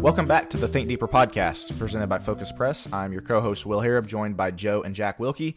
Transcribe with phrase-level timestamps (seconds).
[0.00, 2.90] Welcome back to the Think Deeper podcast, presented by Focus Press.
[2.92, 5.56] I'm your co-host Will Harrop, joined by Joe and Jack Wilkie.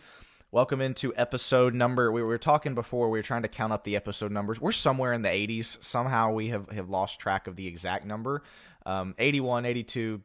[0.49, 2.11] Welcome into episode number.
[2.11, 3.11] We were talking before.
[3.11, 4.59] We were trying to count up the episode numbers.
[4.59, 5.83] We're somewhere in the 80s.
[5.83, 8.41] Somehow we have have lost track of the exact number.
[8.83, 10.21] Um, 81, 82,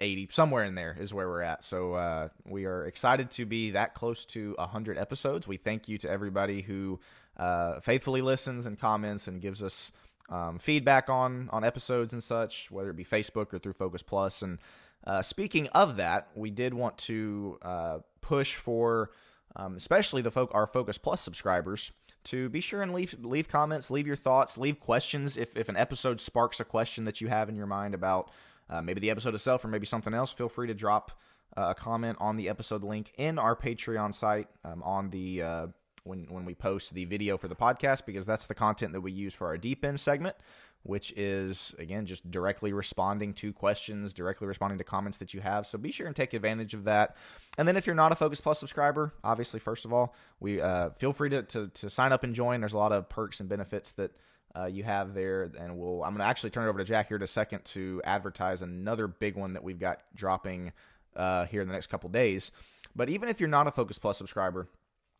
[0.00, 1.62] 80, somewhere in there is where we're at.
[1.62, 5.46] So uh, we are excited to be that close to 100 episodes.
[5.46, 7.00] We thank you to everybody who
[7.36, 9.92] uh, faithfully listens and comments and gives us
[10.28, 14.42] um, feedback on on episodes and such, whether it be Facebook or through Focus Plus.
[14.42, 14.58] And
[15.06, 19.10] uh, speaking of that, we did want to uh, push for,
[19.56, 21.92] um, especially the folk our Focus Plus subscribers,
[22.24, 25.36] to be sure and leave leave comments, leave your thoughts, leave questions.
[25.36, 28.30] If if an episode sparks a question that you have in your mind about
[28.68, 31.12] uh, maybe the episode itself or maybe something else, feel free to drop
[31.56, 35.66] uh, a comment on the episode link in our Patreon site um, on the uh,
[36.08, 39.12] when when we post the video for the podcast because that's the content that we
[39.12, 40.34] use for our deep end segment
[40.82, 45.66] which is again just directly responding to questions directly responding to comments that you have.
[45.66, 47.16] So be sure and take advantage of that.
[47.56, 50.90] And then if you're not a focus plus subscriber obviously first of all we uh,
[50.90, 52.60] feel free to, to, to sign up and join.
[52.60, 54.12] There's a lot of perks and benefits that
[54.56, 55.50] uh, you have there.
[55.58, 58.00] And we'll i'm to actually turn it over to jack here in a second to
[58.04, 60.72] advertise another big one that we've got dropping
[61.16, 62.52] uh, here in the next couple days.
[62.94, 64.68] But even if you're not a focus plus subscriber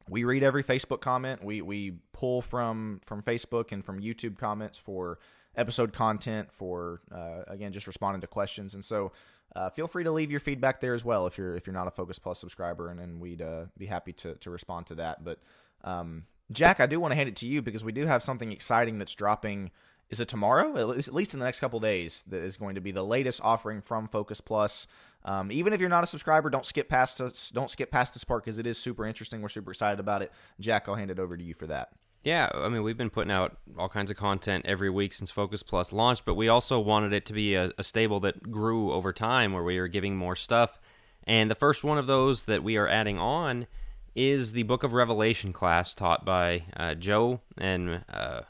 [0.09, 1.45] we read every Facebook comment.
[1.45, 5.19] We we pull from from Facebook and from YouTube comments for
[5.57, 8.75] episode content for uh, again just responding to questions.
[8.75, 9.13] And so
[9.57, 11.89] uh, feel free to leave your feedback there as well if you're if you're not
[11.89, 15.25] a Focus Plus subscriber, and, and we'd uh, be happy to to respond to that.
[15.25, 15.39] But
[15.85, 18.53] um, Jack, I do want to hand it to you because we do have something
[18.53, 19.71] exciting that's dropping.
[20.11, 20.91] Is it tomorrow?
[20.91, 23.83] At least in the next couple days, that is going to be the latest offering
[23.83, 24.87] from Focus Plus.
[25.25, 27.51] Um, even if you're not a subscriber, don't skip past us.
[27.51, 29.43] Don't skip past this part because it is super interesting.
[29.43, 30.33] We're super excited about it.
[30.61, 31.91] Jack, I'll hand it over to you for that.
[32.25, 35.63] Yeah, I mean, we've been putting out all kinds of content every week since Focus
[35.63, 39.13] Plus launched, but we also wanted it to be a, a stable that grew over
[39.13, 40.81] time where we were giving more stuff.
[41.25, 43.67] And the first one of those that we are adding on
[44.17, 48.41] is the Book of Revelation class taught by uh, Joe and uh,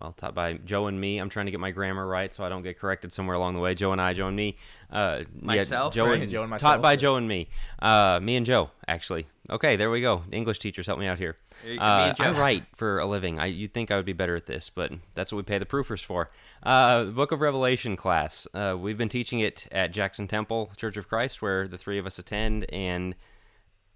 [0.00, 1.18] well, taught by Joe and me.
[1.18, 3.60] I'm trying to get my grammar right so I don't get corrected somewhere along the
[3.60, 3.74] way.
[3.74, 4.56] Joe and I, Joe and me.
[4.90, 6.22] Uh, myself, yeah, Joe, right?
[6.22, 6.74] and, Joe and myself.
[6.74, 7.48] Taught by Joe and me.
[7.80, 9.26] Uh, me and Joe, actually.
[9.50, 10.22] Okay, there we go.
[10.30, 11.36] English teachers, help me out here.
[11.78, 13.40] Uh, I write for a living.
[13.40, 15.66] I, you'd think I would be better at this, but that's what we pay the
[15.66, 16.30] proofers for.
[16.62, 18.46] Uh, the Book of Revelation class.
[18.54, 22.06] Uh, we've been teaching it at Jackson Temple Church of Christ, where the three of
[22.06, 23.16] us attend, and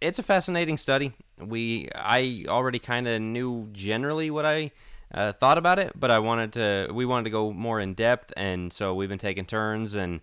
[0.00, 1.12] it's a fascinating study.
[1.38, 4.72] We, I already kind of knew generally what I
[5.12, 6.88] uh, thought about it, but I wanted to.
[6.92, 9.94] We wanted to go more in depth, and so we've been taking turns.
[9.94, 10.20] And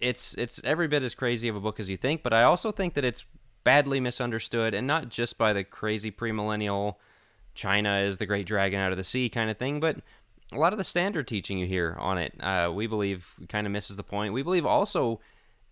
[0.00, 2.72] it's it's every bit as crazy of a book as you think, but I also
[2.72, 3.26] think that it's
[3.62, 6.96] badly misunderstood, and not just by the crazy premillennial
[7.54, 10.00] China is the great dragon out of the sea kind of thing, but
[10.52, 13.72] a lot of the standard teaching you hear on it, uh, we believe kind of
[13.72, 14.32] misses the point.
[14.32, 15.20] We believe also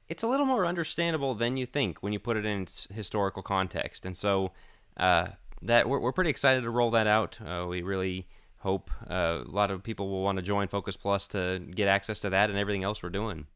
[0.08, 3.42] it's a little more understandable than you think when you put it in its historical
[3.42, 4.52] context, and so.
[4.96, 5.26] Uh,
[5.62, 7.38] that we're, we're pretty excited to roll that out.
[7.40, 8.26] Uh, we really
[8.58, 12.20] hope uh, a lot of people will want to join Focus Plus to get access
[12.20, 13.46] to that and everything else we're doing.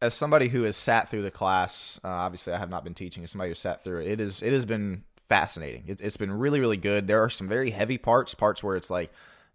[0.00, 3.24] As somebody who has sat through the class, uh, obviously I have not been teaching.
[3.24, 5.84] As somebody who sat through it, it is it has been fascinating.
[5.88, 7.06] It, it's been really really good.
[7.06, 9.12] There are some very heavy parts, parts where it's like,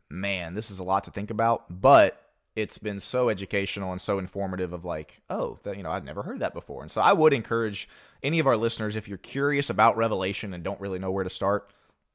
[0.10, 2.20] man, this is a lot to think about, but
[2.56, 6.24] it's been so educational and so informative of like, oh, that, you know, I'd never
[6.24, 6.84] heard that before.
[6.84, 7.90] And so I would encourage
[8.22, 11.30] any of our listeners, if you're curious about Revelation and don't really know where to
[11.30, 11.72] start,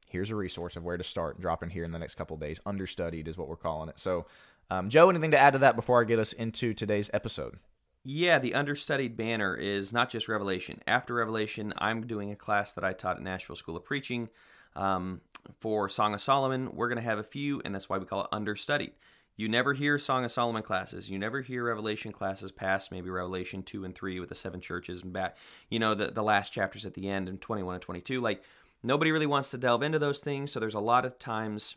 [0.07, 1.41] here's a resource of where to start.
[1.41, 2.61] Drop in here in the next couple days.
[2.65, 3.99] Understudied is what we're calling it.
[3.99, 4.27] So,
[4.71, 7.59] um, Joe, anything to add to that before I get us into today's episode?
[8.05, 10.81] Yeah, the understudied banner is not just Revelation.
[10.87, 14.29] After Revelation, I'm doing a class that I taught at Nashville School of Preaching
[14.77, 15.21] um,
[15.59, 16.71] for Song of Solomon.
[16.75, 18.93] We're going to have a few, and that's why we call it understudied.
[19.39, 21.09] You never hear Song of Solomon classes.
[21.09, 25.05] You never hear Revelation classes past maybe Revelation 2 and 3 with the seven churches
[25.05, 25.37] and back,
[25.71, 28.21] you know, the, the last chapters at the end in 21 and 22.
[28.21, 28.43] Like,
[28.83, 30.51] nobody really wants to delve into those things.
[30.51, 31.77] So there's a lot of times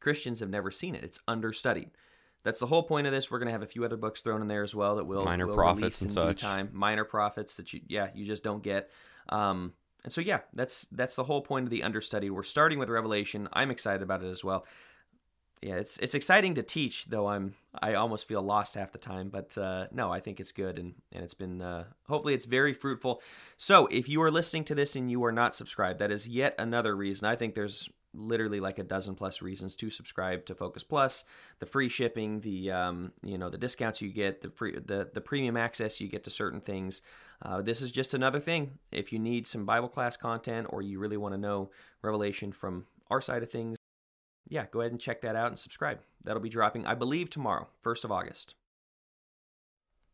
[0.00, 1.04] Christians have never seen it.
[1.04, 1.90] It's understudied.
[2.44, 3.30] That's the whole point of this.
[3.30, 5.26] We're going to have a few other books thrown in there as well that will
[5.26, 6.40] minor will prophets in and such.
[6.40, 6.70] time.
[6.72, 8.88] Minor prophets that you yeah you just don't get.
[9.28, 12.30] Um, and so yeah, that's that's the whole point of the understudy.
[12.30, 13.50] We're starting with Revelation.
[13.52, 14.64] I'm excited about it as well
[15.62, 19.28] yeah, it's it's exciting to teach, though I'm I almost feel lost half the time.
[19.28, 22.72] But uh, no, I think it's good, and and it's been uh, hopefully it's very
[22.72, 23.20] fruitful.
[23.58, 26.54] So if you are listening to this and you are not subscribed, that is yet
[26.58, 27.28] another reason.
[27.28, 31.24] I think there's literally like a dozen plus reasons to subscribe to Focus Plus.
[31.58, 35.20] The free shipping, the um, you know the discounts you get, the free the the
[35.20, 37.02] premium access you get to certain things.
[37.42, 38.78] Uh, this is just another thing.
[38.92, 41.70] If you need some Bible class content or you really want to know
[42.00, 43.76] Revelation from our side of things
[44.50, 46.00] yeah, go ahead and check that out and subscribe.
[46.22, 48.54] That'll be dropping, I believe, tomorrow, 1st of August.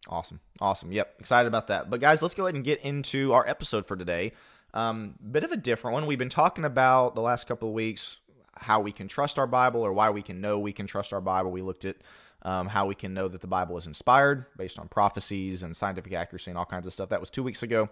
[0.08, 0.38] Awesome.
[0.60, 0.92] Awesome.
[0.92, 1.16] Yep.
[1.18, 1.90] Excited about that.
[1.90, 4.32] But guys, let's go ahead and get into our episode for today.
[4.72, 6.06] Um, bit of a different one.
[6.06, 8.18] We've been talking about the last couple of weeks
[8.58, 11.20] how we can trust our Bible or why we can know we can trust our
[11.20, 11.50] Bible.
[11.50, 11.96] We looked at
[12.42, 16.12] um, how we can know that the Bible is inspired based on prophecies and scientific
[16.12, 17.08] accuracy and all kinds of stuff.
[17.08, 17.88] That was two weeks ago.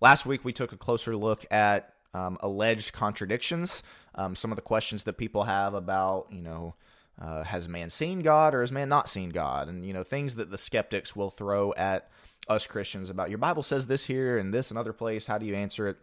[0.00, 3.82] Last week, we took a closer look at um, alleged contradictions,
[4.14, 6.74] um, some of the questions that people have about, you know,
[7.20, 9.68] uh, has man seen God or has man not seen God?
[9.68, 12.10] And, you know, things that the skeptics will throw at
[12.48, 15.26] us Christians about your Bible says this here and this another place.
[15.26, 15.96] How do you answer it?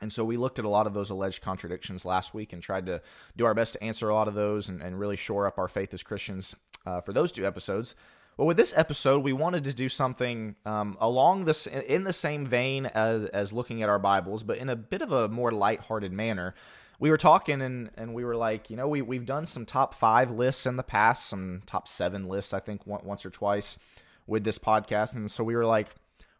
[0.00, 2.86] And so we looked at a lot of those alleged contradictions last week and tried
[2.86, 3.02] to
[3.36, 5.68] do our best to answer a lot of those and, and really shore up our
[5.68, 6.56] faith as Christians
[6.86, 7.94] uh, for those two episodes.
[8.40, 12.46] Well, with this episode, we wanted to do something um, along this in the same
[12.46, 16.10] vein as as looking at our Bibles, but in a bit of a more lighthearted
[16.10, 16.54] manner
[16.98, 19.94] we were talking and, and we were like, you know, we, we've done some top
[19.94, 23.78] five lists in the past, some top seven lists, I think, once or twice
[24.26, 25.14] with this podcast.
[25.14, 25.88] And so we were like,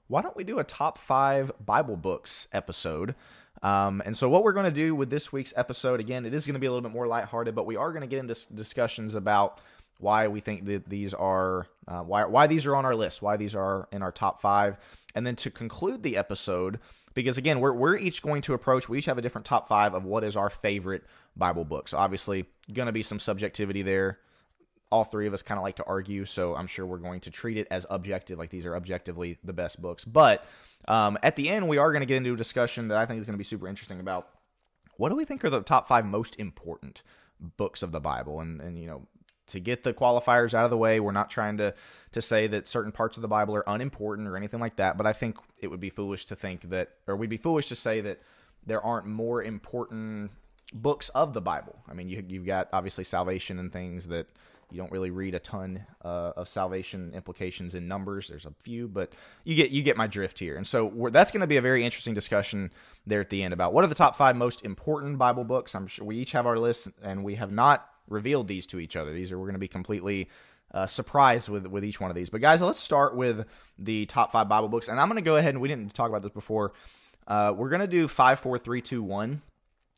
[0.09, 3.15] why don't we do a top five Bible books episode?
[3.63, 6.47] Um, and so what we're going to do with this week's episode, again, it is
[6.47, 8.35] going to be a little bit more lighthearted, but we are going to get into
[8.55, 9.61] discussions about
[10.01, 13.37] why we think that these are uh, why why these are on our list, why
[13.37, 14.77] these are in our top five,
[15.15, 16.79] and then to conclude the episode,
[17.15, 18.89] because again, we're we're each going to approach.
[18.89, 21.05] We each have a different top five of what is our favorite
[21.37, 21.89] Bible book.
[21.89, 24.19] So obviously, going to be some subjectivity there.
[24.93, 27.31] All three of us kind of like to argue, so I'm sure we're going to
[27.31, 30.05] treat it as objective, like these are objectively the best books.
[30.05, 30.45] But
[30.89, 33.21] um, at the end, we are going to get into a discussion that I think
[33.21, 34.29] is going to be super interesting about
[34.97, 37.03] what do we think are the top five most important
[37.57, 39.07] books of the Bible, and and you know
[39.51, 41.01] to get the qualifiers out of the way.
[41.01, 41.75] We're not trying to
[42.13, 45.07] to say that certain parts of the Bible are unimportant or anything like that, but
[45.07, 48.01] I think it would be foolish to think that or we'd be foolish to say
[48.01, 48.21] that
[48.67, 50.31] there aren't more important
[50.73, 51.77] books of the Bible.
[51.89, 54.27] I mean, you you've got obviously salvation and things that
[54.71, 58.29] you don't really read a ton uh, of salvation implications in numbers.
[58.29, 59.13] There's a few, but
[59.45, 60.57] you get you get my drift here.
[60.57, 62.71] And so that's going to be a very interesting discussion
[63.07, 65.75] there at the end about what are the top five most important Bible books.
[65.75, 68.97] I'm sure we each have our list, and we have not revealed these to each
[68.97, 69.13] other.
[69.13, 70.29] These are we're going to be completely
[70.73, 72.29] uh, surprised with with each one of these.
[72.29, 73.47] But guys, let's start with
[73.79, 76.09] the top five Bible books, and I'm going to go ahead and we didn't talk
[76.09, 76.73] about this before.
[77.27, 79.43] Uh, we're going to do five, four, three, two, one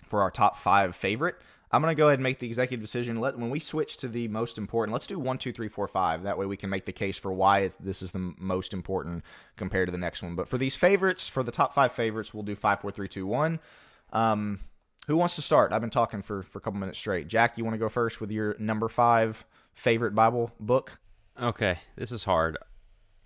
[0.07, 1.37] for our top five favorite.
[1.75, 3.19] I'm going to go ahead and make the executive decision.
[3.19, 6.25] Let when we switch to the most important, let's do one, two, three, four, five.
[6.25, 9.25] That way we can make the case for why this is the most important
[9.57, 10.35] compared to the next one.
[10.35, 13.27] But for these favorites, for the top five favorites, we'll do five, four, three, two,
[13.27, 13.59] one.
[14.13, 14.61] Um,
[15.07, 15.73] who wants to start?
[15.73, 17.29] I've been talking for, for a couple minutes straight.
[17.29, 19.45] Jack, you want to go first with your number five
[19.75, 20.99] favorite Bible book?
[21.41, 22.57] Okay, this is hard.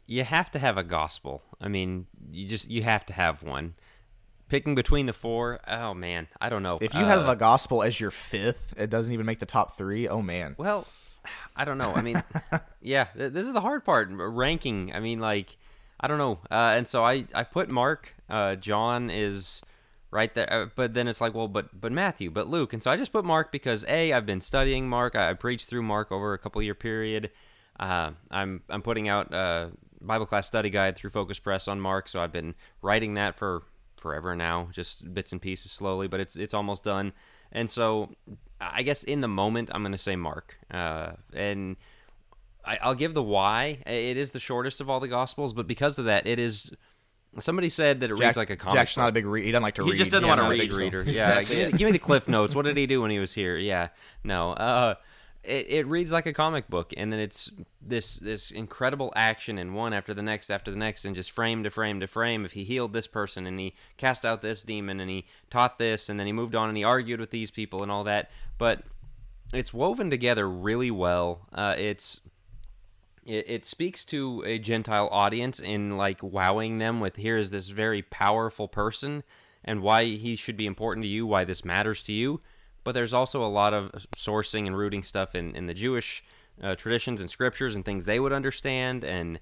[0.07, 1.43] You have to have a gospel.
[1.61, 3.75] I mean, you just you have to have one.
[4.49, 6.79] Picking between the four, oh man, I don't know.
[6.81, 9.77] If you uh, have a gospel as your fifth, it doesn't even make the top
[9.77, 10.07] three.
[10.07, 10.55] Oh man.
[10.57, 10.87] Well,
[11.57, 11.93] I don't know.
[11.93, 12.23] I mean,
[12.81, 14.09] yeah, this is the hard part.
[14.13, 14.93] Ranking.
[14.95, 15.57] I mean, like,
[15.99, 16.39] I don't know.
[16.49, 18.15] Uh, and so I I put Mark.
[18.31, 19.61] Uh, John is
[20.11, 20.53] right there.
[20.53, 23.13] Uh, but then it's like, well, but but Matthew, but Luke, and so I just
[23.13, 25.15] put Mark because a I've been studying Mark.
[25.15, 27.31] I, I preached through Mark over a couple year period.
[27.79, 32.09] Uh, I'm I'm putting out a Bible class study guide through Focus Press on Mark,
[32.09, 33.63] so I've been writing that for
[33.97, 37.13] forever now, just bits and pieces slowly, but it's it's almost done.
[37.53, 38.15] And so
[38.61, 41.77] I guess in the moment I'm going to say Mark, uh, and
[42.65, 43.83] I, I'll give the why.
[43.87, 46.73] It is the shortest of all the Gospels, but because of that, it is
[47.39, 48.79] Somebody said that it Jack, reads like a comic.
[48.79, 49.03] Jack's book.
[49.03, 49.45] not a big read.
[49.45, 49.95] He doesn't like to he read.
[49.95, 50.61] He just doesn't want to read.
[50.61, 51.03] Big reader.
[51.03, 52.55] Yeah, give, me, give, me the cliff notes.
[52.55, 53.57] What did he do when he was here?
[53.57, 53.89] Yeah,
[54.25, 54.53] no.
[54.53, 54.95] Uh,
[55.47, 57.51] it, it reads like a comic book, and then it's
[57.81, 61.63] this this incredible action and one after the next after the next, and just frame
[61.65, 62.45] to frame to frame.
[62.45, 66.09] If he healed this person, and he cast out this demon, and he taught this,
[66.09, 68.83] and then he moved on and he argued with these people and all that, but
[69.53, 71.47] it's woven together really well.
[71.53, 72.21] Uh, it's
[73.27, 77.69] it, it speaks to a Gentile audience in like wowing them with here is this
[77.69, 79.23] very powerful person
[79.65, 82.41] and why he should be important to you, why this matters to you.
[82.85, 86.23] But there's also a lot of sourcing and rooting stuff in, in the Jewish
[86.63, 89.05] uh, traditions and scriptures and things they would understand.
[89.05, 89.41] And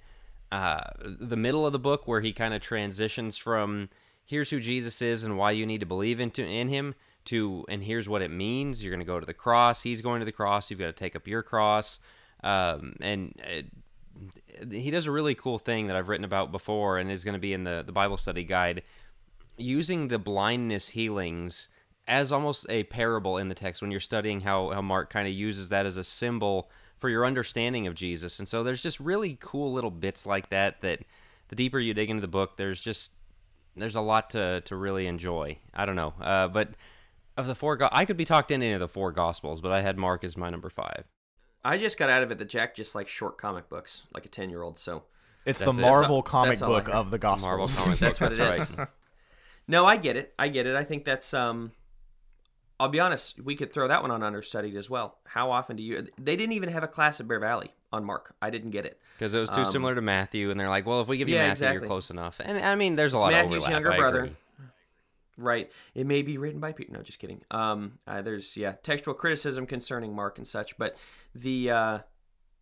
[0.50, 3.90] uh, the middle of the book, where he kind of transitions from
[4.24, 6.94] here's who Jesus is and why you need to believe into in him
[7.26, 8.82] to and here's what it means.
[8.82, 9.82] You're going to go to the cross.
[9.82, 10.70] He's going to the cross.
[10.70, 11.98] You've got to take up your cross.
[12.44, 13.66] Um, and it,
[14.70, 17.40] he does a really cool thing that I've written about before and is going to
[17.40, 18.82] be in the, the Bible study guide
[19.56, 21.68] using the blindness healings
[22.06, 25.32] as almost a parable in the text when you're studying how, how Mark kind of
[25.32, 28.38] uses that as a symbol for your understanding of Jesus.
[28.38, 31.00] And so there's just really cool little bits like that that
[31.48, 33.10] the deeper you dig into the book, there's just
[33.76, 35.58] there's a lot to, to really enjoy.
[35.72, 36.14] I don't know.
[36.20, 36.70] Uh, but
[37.36, 39.72] of the four, go- I could be talked into any of the four gospels, but
[39.72, 41.04] I had Mark as my number five.
[41.64, 44.28] I just got out of it that Jack just likes short comic books, like a
[44.28, 44.78] ten year old.
[44.78, 45.04] So
[45.46, 45.80] It's the That's it.
[45.80, 47.44] Marvel all- comic all book of the Gospels.
[47.46, 48.70] Marvel comic That's book, what it is.
[48.76, 48.88] right.
[49.66, 50.34] No, I get it.
[50.38, 50.76] I get it.
[50.76, 51.72] I think that's um
[52.78, 55.16] I'll be honest, we could throw that one on understudied as well.
[55.26, 58.34] How often do you they didn't even have a class at Bear Valley on Mark.
[58.42, 59.00] I didn't get it.
[59.16, 61.28] Because it was too Um, similar to Matthew, and they're like, well, if we give
[61.28, 61.80] you Yeah, Matthew, exactly.
[61.82, 62.40] you're close enough.
[62.44, 63.70] And I mean, there's a It's lot Matthew's of overlap.
[63.72, 64.30] younger I brother.
[65.36, 65.70] Right.
[65.94, 66.94] It may be written by people.
[66.94, 67.42] No, just kidding.
[67.50, 70.96] Um, uh, there's yeah textual criticism concerning Mark and such, but
[71.34, 71.98] the uh,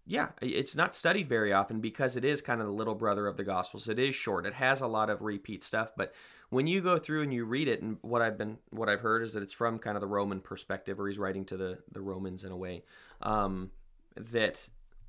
[0.07, 3.37] yeah, it's not studied very often because it is kind of the little brother of
[3.37, 3.89] the Gospels.
[3.89, 4.47] It is short.
[4.47, 6.13] It has a lot of repeat stuff, but
[6.53, 9.23] when you go through and you read it, and what I've been what I've heard
[9.23, 12.01] is that it's from kind of the Roman perspective, or he's writing to the the
[12.01, 12.85] Romans in a way.
[13.23, 13.71] Um,
[14.17, 14.69] that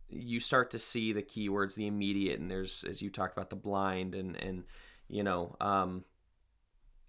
[0.10, 3.55] you start to see the keywords, the immediate, and there's as you talked about the
[3.55, 4.63] blind and and
[5.10, 6.05] you know um,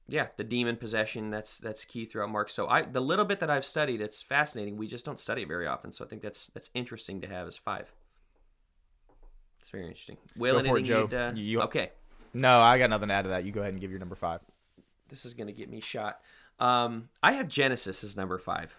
[0.09, 2.51] yeah, the demon possession that's that's key throughout Mark.
[2.51, 4.77] So I the little bit that I've studied, it's fascinating.
[4.77, 7.47] We just don't study it very often, so I think that's that's interesting to have
[7.47, 7.93] as five.
[9.61, 10.19] It's very interesting.
[10.37, 11.01] Will Go for it, Joe.
[11.03, 11.93] you'd, uh, You- okay,
[12.35, 13.45] No, I got nothing to add to that.
[13.45, 14.41] You go ahead and give your number five.
[15.09, 16.21] this is gonna get me shot.
[16.59, 18.75] Um, I have Genesis as number five.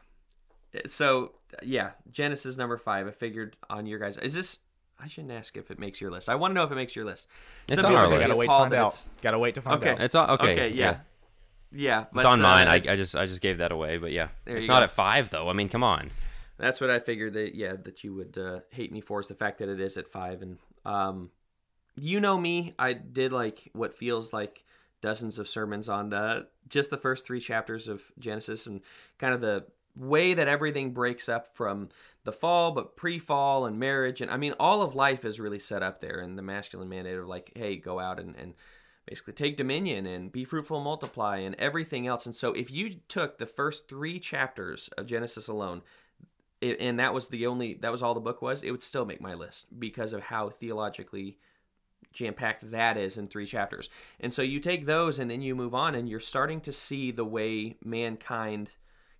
[0.86, 3.08] So yeah, Genesis number five.
[3.08, 4.17] I figured on your guys.
[4.17, 4.60] Is this?
[5.00, 6.27] I shouldn't ask if it makes your list.
[6.29, 7.27] I want to know if it makes your list.
[7.67, 8.12] It's Some on people our list.
[8.12, 9.05] gonna Gotta wait to call find that out.
[9.22, 9.91] Gotta wait to find Okay.
[9.91, 10.01] out.
[10.01, 10.53] It's all, okay.
[10.53, 10.91] Okay, yeah.
[10.91, 10.98] Yeah,
[11.75, 12.67] Yeah, it's on mine.
[12.67, 14.86] uh, I, I just I just gave that away, but yeah, it's not go.
[14.86, 15.50] at five though.
[15.50, 16.10] I mean, come on.
[16.58, 19.36] That's what I figured that yeah that you would uh, hate me for is the
[19.36, 21.32] fact that it is at five and um,
[21.96, 24.63] you know me I did like what feels like
[25.01, 28.82] dozens of sermons on uh, just the first three chapters of Genesis and
[29.17, 29.65] kind of the
[29.96, 31.89] way that everything breaks up from
[32.24, 35.84] the fall but pre-fall and marriage and I mean all of life is really set
[35.84, 38.55] up there and the masculine mandate of like hey go out and, and
[39.05, 42.25] basically take dominion and be fruitful and multiply and everything else.
[42.25, 45.81] And so if you took the first three chapters of Genesis alone
[46.62, 49.21] and that was the only that was all the book was it would still make
[49.21, 51.38] my list because of how theologically
[52.13, 53.89] jam packed that is in three chapters.
[54.19, 57.12] And so you take those and then you move on and you're starting to see
[57.12, 58.75] the way mankind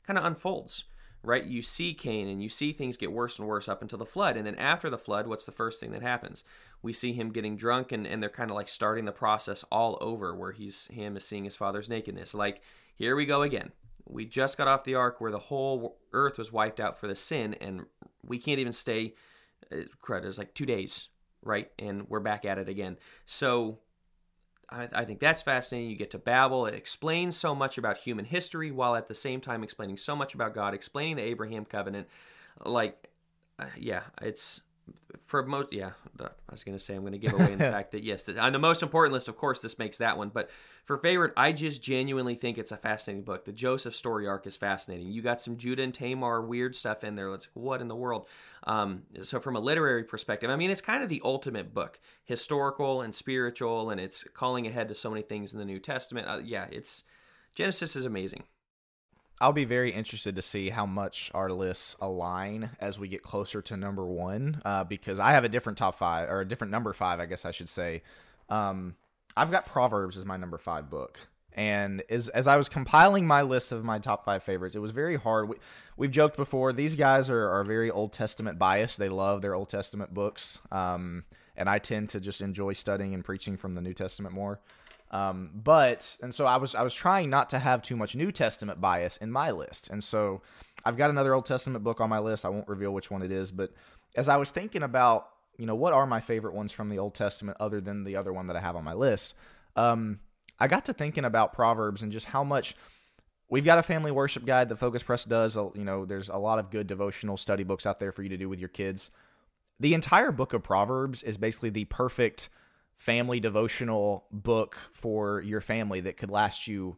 [0.06, 0.86] kind of unfolds
[1.26, 1.46] right?
[1.46, 4.38] You see cain and you see things get worse and worse up until the flood.
[4.38, 6.46] And then after the flood what's the first thing that happens
[6.86, 9.98] we see him getting drunk and, and they're kind of like starting the process all
[10.02, 12.36] over where he's him is seeing his father's nakedness.
[12.36, 12.62] Like
[12.94, 13.72] here we go again.
[14.08, 17.16] We just got off the ark where the whole earth was wiped out for the
[17.16, 17.88] sin and
[18.24, 19.16] we can't even stay
[19.72, 21.10] uh, crud it's like two days
[21.42, 21.72] right?
[21.80, 22.98] And we're back at it again.
[23.26, 23.80] So
[24.70, 25.90] I, I think that's fascinating.
[25.90, 29.42] You get to babel it explains so much about human history while at the same
[29.42, 32.08] time explaining so much about god explaining the abraham covenant.
[32.64, 33.10] Like
[33.58, 34.62] uh, yeah it's
[35.26, 37.66] for most yeah i was going to say i'm going to give away in the
[37.72, 40.30] fact that yes the, on the most important list of course this makes that one
[40.30, 40.50] but
[40.86, 43.46] for favorite i just genuinely think it's a fascinating book.
[43.46, 45.08] The joseph story arc is fascinating.
[45.08, 47.34] You got some judah and tamar weird stuff in there.
[47.34, 48.28] It's like what in the world?
[48.64, 53.02] Um, so from a literary perspective i mean it's kind of the ultimate book historical
[53.02, 56.28] and spiritual and it's calling ahead to so many things in the new testament.
[56.28, 57.04] Uh, yeah it's
[57.56, 58.44] genesis is amazing
[59.42, 63.62] I'll be very interested to see how much our lists align as we get closer
[63.64, 66.94] to number one, uh, because I have a different top five or a different number
[66.94, 68.04] five, I guess I should say.
[68.50, 68.96] Um,
[69.36, 71.20] I've got Proverbs as my number five book,
[71.52, 74.92] and as as I was compiling my list of my top five favorites, it was
[74.92, 75.50] very hard.
[75.50, 75.58] We,
[75.98, 78.98] we've joked before; these guys are, are very Old Testament biased.
[78.98, 81.26] They love their Old Testament books, um,
[81.58, 84.62] and I tend to just enjoy studying and preaching from the New Testament more.
[85.12, 88.32] Um, but and so I was I was trying not to have too much New
[88.32, 90.42] Testament bias in my list, and so
[90.84, 92.46] I've got another Old Testament book on my list.
[92.46, 93.72] I won't reveal which one it is, but
[94.16, 97.16] as I was thinking about you know what are my favorite ones from the Old
[97.16, 99.36] Testament other than the other one that I have on my list,
[99.76, 100.20] um,
[100.60, 102.76] I got to thinking about Proverbs and just how much
[103.50, 105.56] we've got a family worship guide that Focus Press does.
[105.56, 108.30] uh, You know, there's a lot of good devotional study books out there for you
[108.30, 109.12] to do with your kids.
[109.80, 112.50] The entire book of Proverbs is basically the perfect
[112.98, 116.98] family devotional book for your family that could last you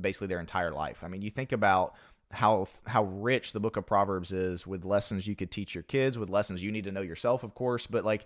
[0.00, 1.00] basically their entire life.
[1.02, 1.94] I mean, you think about
[2.30, 6.18] how how rich the book of Proverbs is with lessons you could teach your kids,
[6.18, 8.24] with lessons you need to know yourself, of course, but like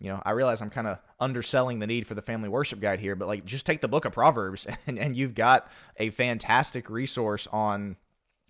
[0.00, 2.98] you know, I realize I'm kind of underselling the need for the family worship guide
[2.98, 6.90] here, but like just take the book of Proverbs and, and you've got a fantastic
[6.90, 7.96] resource on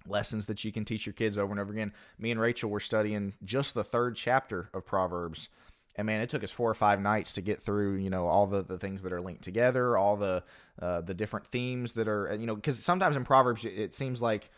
[0.06, 1.92] lessons that you can teach your kids over and over again.
[2.18, 5.48] Me and Rachel were studying just the third chapter of Proverbs.
[5.96, 8.46] And man, it took us four or five nights to get through, you know, all
[8.46, 10.42] the, the things that are linked together, all the
[10.80, 14.50] uh, the different themes that are, you know, because sometimes in Proverbs it, seems like,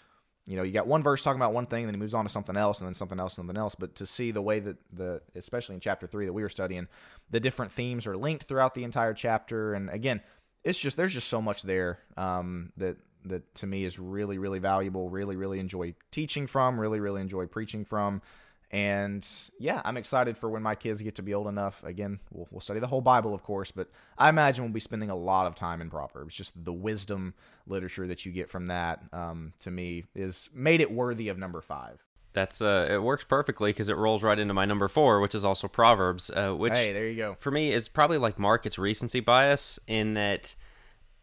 [0.47, 2.25] you know, you got one verse talking about one thing, and then he moves on
[2.25, 3.75] to something else, and then something else, something else.
[3.75, 6.89] But to see the way that the, especially in chapter three that we were studying,
[7.31, 10.23] the different themes are linked throughout the entire chapter, and again,
[10.65, 14.59] it's just there's just so much there um, that that to me is really really
[14.59, 15.11] valuable.
[15.11, 16.81] Really really enjoy teaching from.
[16.81, 18.23] Really really enjoy preaching from.
[18.71, 19.27] And
[19.61, 21.83] yeah, I'm excited for when my kids get to be old enough.
[21.85, 25.09] Again, we'll, we'll study the whole Bible, of course, but I imagine we'll be spending
[25.09, 26.35] a lot of time in Proverbs.
[26.35, 27.35] Just the wisdom
[27.67, 31.61] literature that you get from that, um, to me, is made it worthy of number
[31.61, 32.03] five.
[32.33, 35.43] That's uh, it works perfectly because it rolls right into my number four, which is
[35.43, 36.29] also Proverbs.
[36.29, 37.37] Uh, which hey, there you go.
[37.41, 38.67] For me, is probably like Mark.
[38.67, 40.55] It's recency bias in that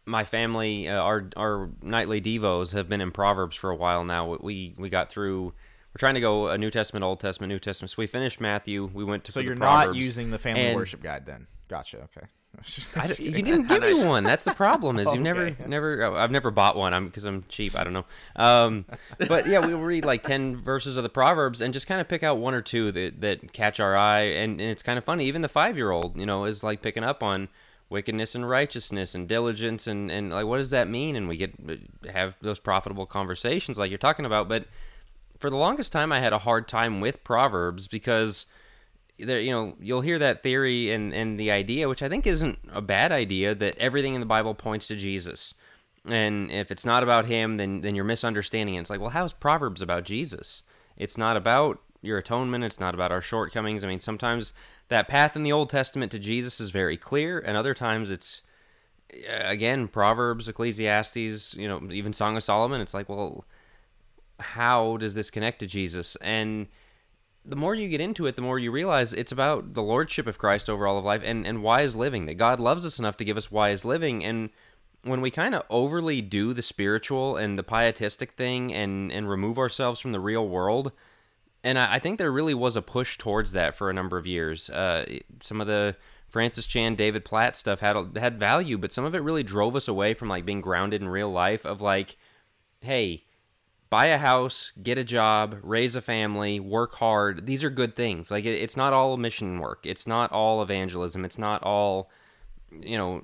[0.06, 4.36] my family, uh, our our nightly devos have been in Proverbs for a while now.
[4.40, 5.52] We we got through
[5.94, 7.90] we're trying to go a New Testament, Old Testament, New Testament.
[7.90, 8.90] So we finished Matthew.
[8.92, 11.46] We went to so you're not using the family and worship guide then.
[11.68, 11.98] Gotcha.
[12.16, 12.26] Okay.
[12.64, 14.22] Just, I, you didn't give me one.
[14.24, 14.98] That's the problem.
[14.98, 15.20] Is you okay.
[15.20, 16.02] never, never.
[16.04, 16.94] Oh, I've never bought one.
[16.94, 17.76] I'm because I'm cheap.
[17.76, 18.04] I don't know.
[18.36, 18.84] Um,
[19.28, 22.08] but yeah, we will read like ten verses of the Proverbs and just kind of
[22.08, 25.04] pick out one or two that that catch our eye, and, and it's kind of
[25.04, 25.26] funny.
[25.26, 27.48] Even the five year old, you know, is like picking up on
[27.90, 31.16] wickedness and righteousness and diligence and and like what does that mean?
[31.16, 31.54] And we get
[32.12, 34.66] have those profitable conversations like you're talking about, but
[35.44, 38.46] for the longest time I had a hard time with proverbs because
[39.18, 42.58] there you know you'll hear that theory and and the idea which I think isn't
[42.72, 45.52] a bad idea that everything in the Bible points to Jesus.
[46.06, 48.80] And if it's not about him then then you're misunderstanding it.
[48.80, 50.62] It's like, well, how's proverbs about Jesus?
[50.96, 53.84] It's not about your atonement, it's not about our shortcomings.
[53.84, 54.54] I mean, sometimes
[54.88, 58.40] that path in the Old Testament to Jesus is very clear and other times it's
[59.12, 63.44] uh, again proverbs ecclesiastes you know even song of solomon it's like well
[64.40, 66.16] how does this connect to Jesus?
[66.16, 66.66] And
[67.44, 70.38] the more you get into it, the more you realize it's about the lordship of
[70.38, 73.24] Christ over all of life and, and wise living, that God loves us enough to
[73.24, 74.24] give us wise living.
[74.24, 74.50] And
[75.02, 79.58] when we kind of overly do the spiritual and the pietistic thing and, and remove
[79.58, 80.92] ourselves from the real world,
[81.62, 84.26] and I, I think there really was a push towards that for a number of
[84.26, 84.70] years.
[84.70, 85.04] Uh,
[85.42, 85.96] some of the
[86.28, 89.86] Francis Chan, David Platt stuff had had value, but some of it really drove us
[89.86, 91.64] away from like being grounded in real life.
[91.64, 92.16] Of like,
[92.80, 93.23] hey,
[93.90, 97.46] buy a house, get a job, raise a family, work hard.
[97.46, 98.30] These are good things.
[98.30, 99.84] Like it, it's not all mission work.
[99.84, 101.24] It's not all evangelism.
[101.24, 102.10] It's not all
[102.70, 103.22] you know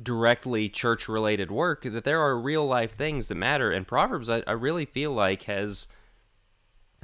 [0.00, 1.82] directly church related work.
[1.82, 3.70] That there are real life things that matter.
[3.72, 5.86] And Proverbs, I, I really feel like has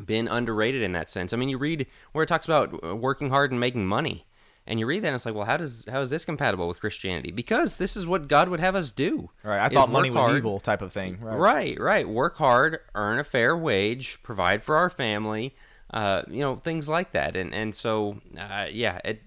[0.04, 1.32] been underrated in that sense.
[1.32, 4.26] I mean, you read where it talks about uh, working hard and making money
[4.66, 6.80] and you read that and it's like well how does how is this compatible with
[6.80, 7.30] christianity?
[7.30, 9.30] Because this is what god would have us do.
[9.42, 10.38] Right i thought money was hard.
[10.38, 11.36] evil type of thing right.
[11.36, 12.08] right right.
[12.08, 15.54] Work hard earn a fair wage provide for our family
[15.92, 17.36] uh, you know things like that.
[17.36, 19.22] And and so uh, yeah it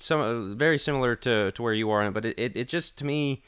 [0.00, 3.42] some very similar to to where you are but it, it, it just to me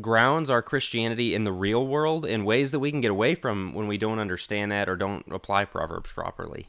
[0.00, 3.74] grounds our christianity in the real world in ways that we can get away from
[3.74, 6.68] when we don't understand that or don't apply proverbs properly.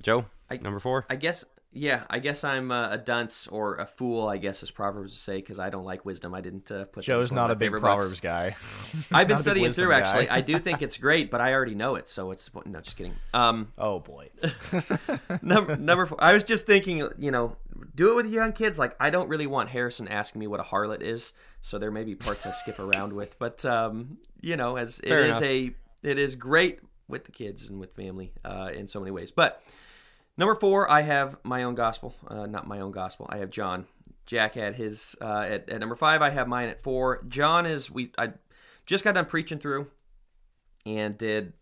[0.00, 1.04] Joe I, number four.
[1.10, 4.28] I guess yeah, I guess I'm uh, a dunce or a fool.
[4.28, 6.32] I guess as Proverbs would say, because I don't like wisdom.
[6.32, 7.04] I didn't uh, put.
[7.04, 8.20] Joe's not a big Proverbs books.
[8.20, 8.56] guy.
[9.10, 9.98] I've been studying through guy.
[9.98, 10.28] actually.
[10.28, 13.14] I do think it's great, but I already know it, so it's no, just kidding.
[13.34, 14.30] Um, oh boy.
[15.42, 16.22] number number four.
[16.22, 17.56] I was just thinking, you know,
[17.94, 18.78] do it with young kids.
[18.78, 22.04] Like I don't really want Harrison asking me what a harlot is, so there may
[22.04, 23.36] be parts I skip around with.
[23.38, 25.42] But um, you know, as Fair it enough.
[25.42, 29.10] is a, it is great with the kids and with family uh, in so many
[29.10, 29.60] ways, but.
[30.36, 32.14] Number four, I have my own gospel.
[32.26, 33.26] Uh, not my own gospel.
[33.28, 33.86] I have John.
[34.26, 36.22] Jack had his uh, at, at number five.
[36.22, 37.22] I have mine at four.
[37.28, 38.10] John is we.
[38.18, 38.32] I
[38.86, 39.88] just got done preaching through,
[40.86, 41.52] and did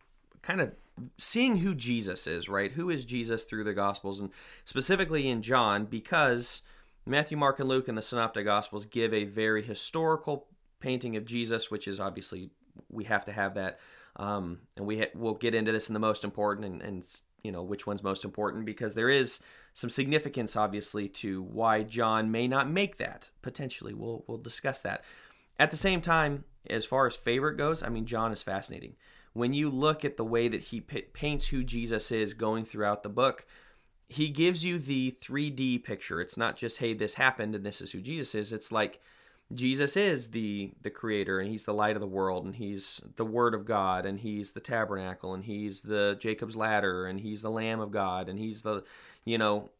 [0.43, 0.73] kind of
[1.19, 2.49] seeing who Jesus is.
[2.49, 4.31] Right, who is Jesus through the Gospels, and
[4.65, 6.63] specifically in John, because
[7.05, 10.47] Matthew, Mark, and Luke and the Synoptic Gospels give a very historical
[10.81, 12.51] painting of Jesus, which is obviously
[12.89, 13.81] we have to have that.
[14.17, 17.53] Um, and we ha- we'll get into this in the most important and, and you
[17.53, 19.41] know which one's most important because there is
[19.75, 23.95] some significance obviously to why John may not make that potentially.
[23.95, 25.05] We'll we'll discuss that.
[25.59, 28.95] At the same time as far as favorite goes I mean John is fascinating.
[29.33, 33.03] When you look at the way that he p- paints who Jesus is going throughout
[33.03, 33.47] the book
[34.09, 36.21] he gives you the 3D picture.
[36.21, 38.53] It's not just hey this happened and this is who Jesus is.
[38.53, 39.01] It's like
[39.55, 43.25] Jesus is the the creator and he's the light of the world and he's the
[43.25, 47.51] word of God and he's the tabernacle and he's the Jacob's ladder and he's the
[47.51, 48.85] lamb of God and he's the
[49.25, 49.71] you know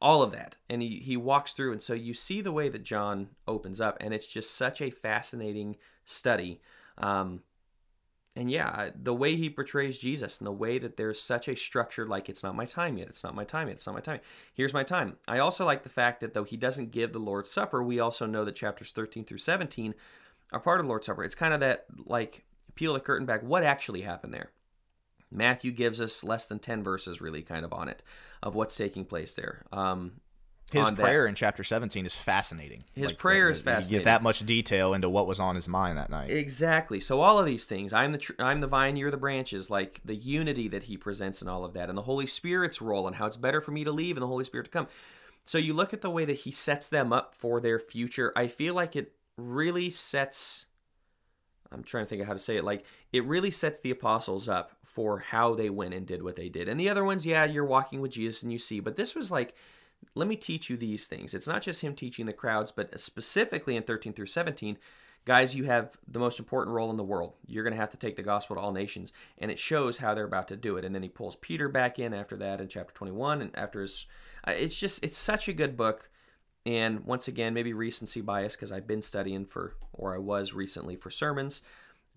[0.00, 0.56] all of that.
[0.68, 3.96] And he he walks through and so you see the way that John opens up
[4.00, 6.60] and it's just such a fascinating study.
[6.98, 7.42] Um,
[8.36, 12.06] and yeah, the way he portrays Jesus and the way that there's such a structure
[12.06, 14.20] like it's not my time yet, it's not my time yet, it's not my time.
[14.54, 15.16] Here's my time.
[15.26, 18.26] I also like the fact that though he doesn't give the Lord's Supper, we also
[18.26, 19.94] know that chapters 13 through 17
[20.52, 21.24] are part of the Lord's Supper.
[21.24, 22.44] It's kind of that like
[22.76, 23.42] peel the curtain back.
[23.42, 24.50] What actually happened there?
[25.32, 28.02] Matthew gives us less than 10 verses really kind of on it
[28.42, 29.64] of what's taking place there.
[29.72, 30.20] Um,
[30.72, 31.28] his prayer that.
[31.28, 32.84] in chapter 17 is fascinating.
[32.94, 33.92] His like, prayer the, is fascinating.
[33.92, 36.30] You get that much detail into what was on his mind that night.
[36.30, 37.00] Exactly.
[37.00, 40.00] So all of these things, I'm the tr- I'm the vine, you're the branches, like
[40.04, 43.16] the unity that he presents and all of that, and the Holy Spirit's role and
[43.16, 44.88] how it's better for me to leave and the Holy Spirit to come.
[45.44, 48.32] So you look at the way that he sets them up for their future.
[48.36, 50.66] I feel like it really sets
[51.72, 52.64] I'm trying to think of how to say it.
[52.64, 56.48] Like it really sets the apostles up for how they went and did what they
[56.48, 56.68] did.
[56.68, 59.30] And the other ones, yeah, you're walking with Jesus and you see, but this was
[59.30, 59.54] like
[60.14, 61.34] let me teach you these things.
[61.34, 64.78] It's not just him teaching the crowds, but specifically in 13 through 17,
[65.24, 67.34] guys, you have the most important role in the world.
[67.46, 69.12] You're going to have to take the gospel to all nations.
[69.38, 70.84] And it shows how they're about to do it.
[70.84, 73.42] And then he pulls Peter back in after that in chapter 21.
[73.42, 74.06] And after his,
[74.46, 76.10] it's just, it's such a good book.
[76.66, 80.96] And once again, maybe recency bias because I've been studying for, or I was recently
[80.96, 81.62] for sermons.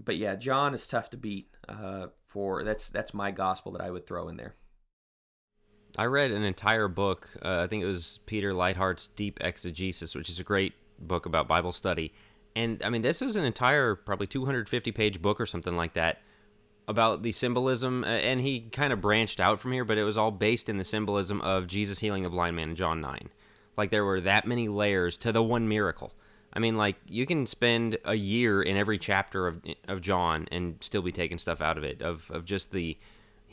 [0.03, 1.49] But yeah, John is tough to beat.
[1.69, 4.55] Uh, for that's that's my gospel that I would throw in there.
[5.97, 7.29] I read an entire book.
[7.43, 11.47] Uh, I think it was Peter Leithart's Deep Exegesis, which is a great book about
[11.47, 12.13] Bible study.
[12.55, 16.21] And I mean, this was an entire, probably 250 page book or something like that
[16.87, 18.03] about the symbolism.
[18.03, 20.83] And he kind of branched out from here, but it was all based in the
[20.83, 23.29] symbolism of Jesus healing the blind man in John 9.
[23.77, 26.13] Like there were that many layers to the one miracle.
[26.53, 30.77] I mean, like you can spend a year in every chapter of of John and
[30.81, 32.95] still be taking stuff out of it of of just the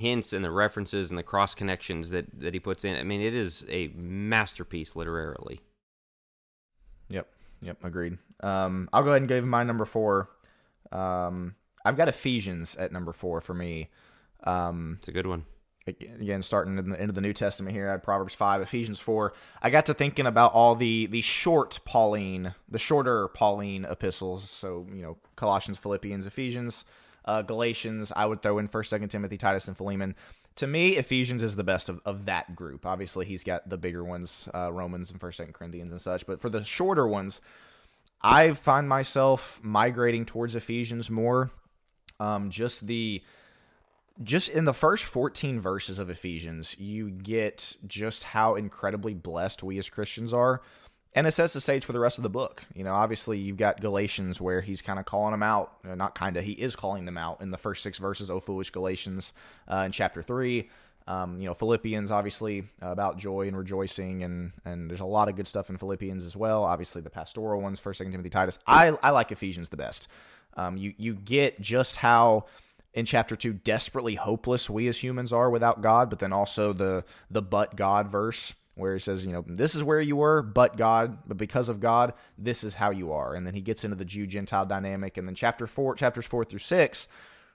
[0.01, 2.97] hints and the references and the cross connections that, that he puts in.
[2.97, 5.61] I mean, it is a masterpiece literarily.
[7.11, 7.29] Yep.
[7.61, 7.85] Yep.
[7.85, 8.19] Agreed.
[8.43, 10.31] Um, I'll go ahead and give my number four.
[10.91, 13.91] Um, I've got Ephesians at number four for me.
[14.45, 15.45] Um, it's a good one.
[15.87, 19.01] Again, starting in the end of the New Testament here, I had Proverbs five, Ephesians
[19.01, 19.35] four.
[19.61, 24.49] I got to thinking about all the the short Pauline, the shorter Pauline epistles.
[24.49, 26.85] So you know, Colossians, Philippians, Ephesians,
[27.31, 30.17] uh, Galatians, I would throw in First, Second Timothy, Titus, and Philemon.
[30.57, 32.85] To me, Ephesians is the best of, of that group.
[32.85, 36.27] Obviously, he's got the bigger ones, uh, Romans and First, Second Corinthians and such.
[36.27, 37.41] But for the shorter ones,
[38.21, 41.53] I find myself migrating towards Ephesians more.
[42.19, 43.23] Um, just the
[44.23, 49.79] just in the first 14 verses of Ephesians, you get just how incredibly blessed we
[49.79, 50.61] as Christians are
[51.15, 52.65] and it sets the stage for the rest of the book.
[52.75, 56.37] You know, obviously you've got Galatians where he's kind of calling them out, not kind
[56.37, 58.31] of, he is calling them out in the first six verses.
[58.31, 59.33] Oh, foolish Galatians,
[59.71, 60.71] uh, in chapter three.
[61.09, 65.29] Um, you know, Philippians obviously uh, about joy and rejoicing, and and there's a lot
[65.29, 66.63] of good stuff in Philippians as well.
[66.63, 68.61] Obviously the pastoral ones, First, Second Timothy, Titus.
[68.67, 70.07] I I like Ephesians the best.
[70.57, 72.45] Um, you you get just how
[72.95, 77.03] in chapter two desperately hopeless we as humans are without God, but then also the
[77.29, 80.77] the but God verse where he says, you know, this is where you were, but
[80.77, 83.35] God, but because of God, this is how you are.
[83.35, 85.17] And then he gets into the Jew Gentile dynamic.
[85.17, 87.09] And then chapter four, chapters four through six,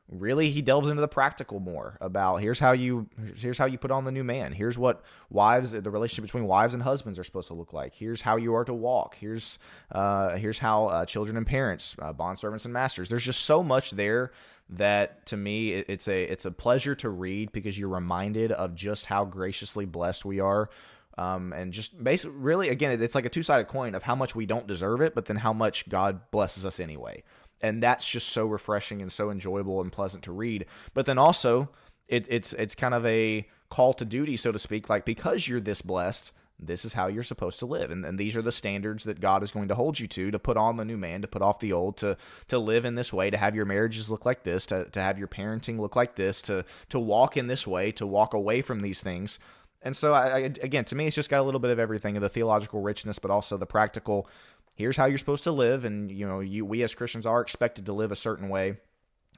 [0.08, 3.92] really he delves into the practical more about here's how you here's how you put
[3.92, 4.52] on the new man.
[4.54, 7.94] Here's what wives the relationship between wives and husbands are supposed to look like.
[7.96, 9.16] Here's how you are to walk.
[9.20, 9.58] Here's
[9.92, 13.10] uh, here's how uh, children and parents, uh, bond servants and masters.
[13.10, 14.32] There's just so much there
[14.68, 19.06] that to me it's a it's a pleasure to read because you're reminded of just
[19.06, 20.70] how graciously blessed we are
[21.18, 24.36] um, and just basically, really, again, it's like a two sided coin of how much
[24.36, 27.24] we don't deserve it, but then how much God blesses us anyway.
[27.62, 30.66] And that's just so refreshing and so enjoyable and pleasant to read.
[30.94, 31.70] But then also,
[32.10, 34.90] it, it's it's kind of a call to duty, so to speak.
[34.90, 38.36] Like because you're this blessed, this is how you're supposed to live, and, and these
[38.36, 40.86] are the standards that God is going to hold you to to put on the
[40.86, 42.18] new man, to put off the old, to
[42.50, 45.18] to live in this way, to have your marriages look like this, to to have
[45.18, 48.82] your parenting look like this, to to walk in this way, to walk away from
[48.82, 49.40] these things
[49.86, 52.18] and so, I, I, again, to me, it's just got a little bit of everything
[52.18, 54.28] of the theological richness, but also the practical.
[54.76, 57.86] Here's how you're supposed to live, and you know, you we as Christians are expected
[57.86, 58.78] to live a certain way,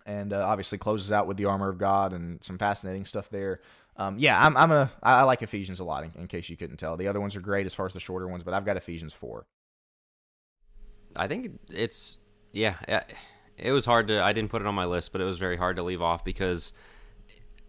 [0.06, 3.60] and uh, obviously closes out with the armor of God and some fascinating stuff there.
[3.98, 6.06] Um, yeah, I'm I'm a I like Ephesians a lot.
[6.06, 8.00] In, in case you couldn't tell, the other ones are great as far as the
[8.00, 9.46] shorter ones, but I've got Ephesians four.
[11.14, 12.20] I think it's
[12.54, 12.76] yeah.
[13.58, 14.24] It was hard to.
[14.24, 16.24] I didn't put it on my list, but it was very hard to leave off
[16.24, 16.72] because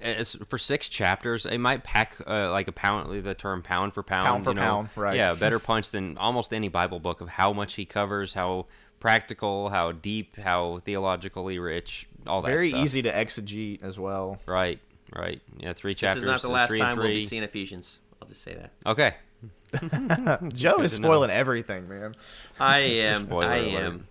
[0.00, 4.02] as for six chapters, it might pack uh, like a pound, the term pound for
[4.02, 5.16] pound, pound for you know, pound, right?
[5.16, 8.66] Yeah, better punch than almost any Bible book of how much he covers, how
[9.00, 12.48] practical, how deep, how theologically rich, all that.
[12.48, 12.84] Very stuff.
[12.84, 14.38] easy to exegete as well.
[14.46, 14.78] Right,
[15.14, 15.40] right.
[15.58, 16.22] Yeah, three chapters.
[16.22, 18.00] This is not the last time we'll be seeing Ephesians.
[18.20, 18.72] I'll just say that.
[18.87, 19.14] Okay.
[20.54, 22.14] Joe is spoiling everything, man.
[22.58, 23.32] I am.
[23.32, 24.06] I am.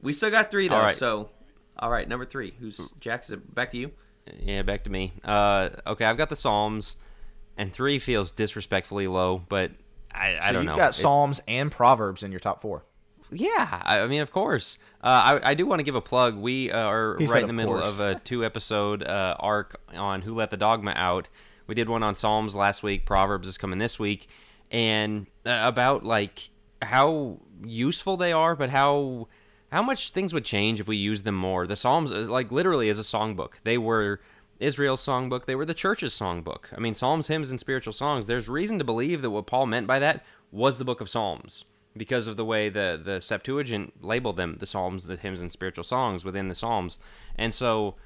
[0.00, 0.76] We still got three though.
[0.76, 0.94] All right.
[0.94, 1.30] So,
[1.78, 2.54] all right, number three.
[2.60, 3.42] Who's Jackson?
[3.52, 3.92] Back to you.
[4.40, 5.12] Yeah, back to me.
[5.24, 6.96] Uh, okay, I've got the Psalms,
[7.56, 9.72] and three feels disrespectfully low, but
[10.12, 10.72] I, I don't know.
[10.72, 12.84] You've got Psalms and Proverbs in your top four.
[13.30, 14.78] Yeah, I mean, of course.
[15.02, 16.36] Uh, I, I do want to give a plug.
[16.36, 17.98] We uh, are he right in the middle course.
[17.98, 21.28] of a two episode uh, arc on Who Let the Dogma Out.
[21.66, 23.06] We did one on Psalms last week.
[23.06, 24.28] Proverbs is coming this week.
[24.70, 26.48] and uh, about like
[26.80, 29.28] how useful they are, but how
[29.72, 31.66] how much things would change if we used them more.
[31.66, 34.20] The Psalms, like literally, is a songbook, they were
[34.60, 35.46] Israel's songbook.
[35.46, 36.66] They were the church's songbook.
[36.76, 38.26] I mean, Psalms, hymns, and spiritual songs.
[38.26, 41.64] There's reason to believe that what Paul meant by that was the book of Psalms
[41.96, 45.84] because of the way the the Septuagint labeled them, the Psalms, the hymns, and spiritual
[45.84, 46.98] songs within the Psalms,
[47.36, 47.96] and so.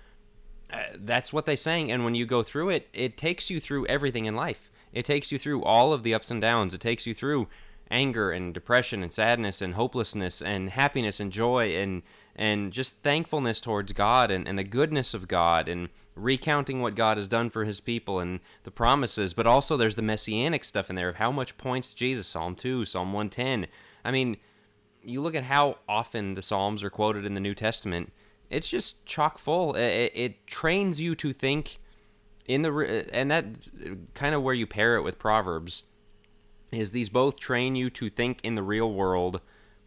[0.68, 3.86] Uh, that's what they sang and when you go through it it takes you through
[3.86, 7.06] everything in life it takes you through all of the ups and downs it takes
[7.06, 7.46] you through
[7.90, 12.02] anger and depression and sadness and hopelessness and happiness and joy and
[12.34, 17.16] and just thankfulness towards God and, and the goodness of God and recounting what God
[17.16, 20.96] has done for his people and the promises, but also there's the messianic stuff in
[20.96, 23.66] there of how much points Jesus, Psalm 2, Psalm 110.
[24.04, 24.36] I mean,
[25.02, 28.12] you look at how often the Psalms are quoted in the New Testament,
[28.50, 29.74] it's just chock full.
[29.74, 31.78] It, it trains you to think
[32.46, 33.70] in the and that's
[34.14, 35.82] kind of where you pair it with Proverbs
[36.72, 39.40] is these both train you to think in the real world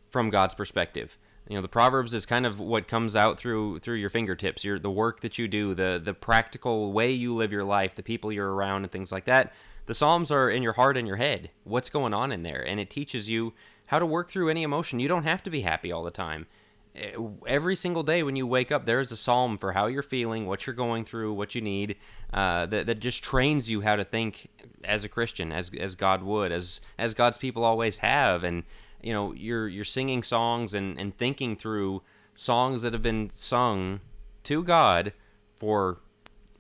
[0.10, 1.18] from God's perspective.
[1.48, 4.78] You know, the Proverbs is kind of what comes out through through your fingertips, your
[4.78, 8.32] the work that you do, the the practical way you live your life, the people
[8.32, 9.54] you're around and things like that.
[9.88, 11.50] The Psalms are in your heart and your head.
[11.64, 12.64] What's going on in there?
[12.66, 13.54] And it teaches you
[13.88, 15.00] how to work through any emotion.
[15.00, 16.46] You don't have to be happy all the time.
[16.96, 17.12] Eh,
[17.46, 20.66] every single day when you wake up, there's a psalm for how you're feeling, what
[20.66, 21.96] you're going through, what you need.
[22.34, 24.50] Uh, that that just trains you how to think
[24.84, 28.44] as a Christian, as as God would, as as God's people always have.
[28.44, 28.64] And
[29.02, 32.02] you know, you're you're singing songs and and thinking through
[32.34, 34.00] songs that have been sung
[34.44, 35.14] to God
[35.56, 36.00] for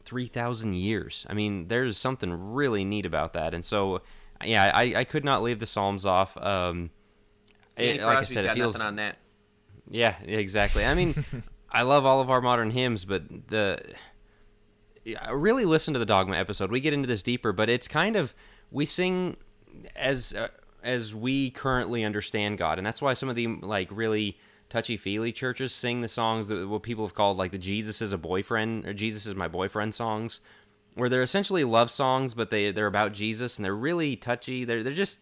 [0.03, 1.25] three thousand years.
[1.29, 3.53] I mean, there's something really neat about that.
[3.55, 4.01] And so,
[4.43, 6.37] yeah, I I could not leave the Psalms off.
[6.37, 6.91] Um,
[7.77, 9.17] it, like I said, it feels on that
[9.89, 10.85] yeah, exactly.
[10.85, 11.23] I mean,
[11.71, 13.81] I love all of our modern hymns, but the
[15.31, 16.71] really listen to the Dogma episode.
[16.71, 18.33] We get into this deeper, but it's kind of
[18.71, 19.37] we sing
[19.95, 20.49] as uh,
[20.83, 24.37] as we currently understand God, and that's why some of the like really
[24.69, 28.13] touchy feely churches sing the songs that what people have called like the Jesus is
[28.13, 30.41] a boyfriend or Jesus is my boyfriend songs,
[30.93, 34.65] where they're essentially love songs, but they they're about Jesus and they're really touchy.
[34.65, 35.19] They're they're just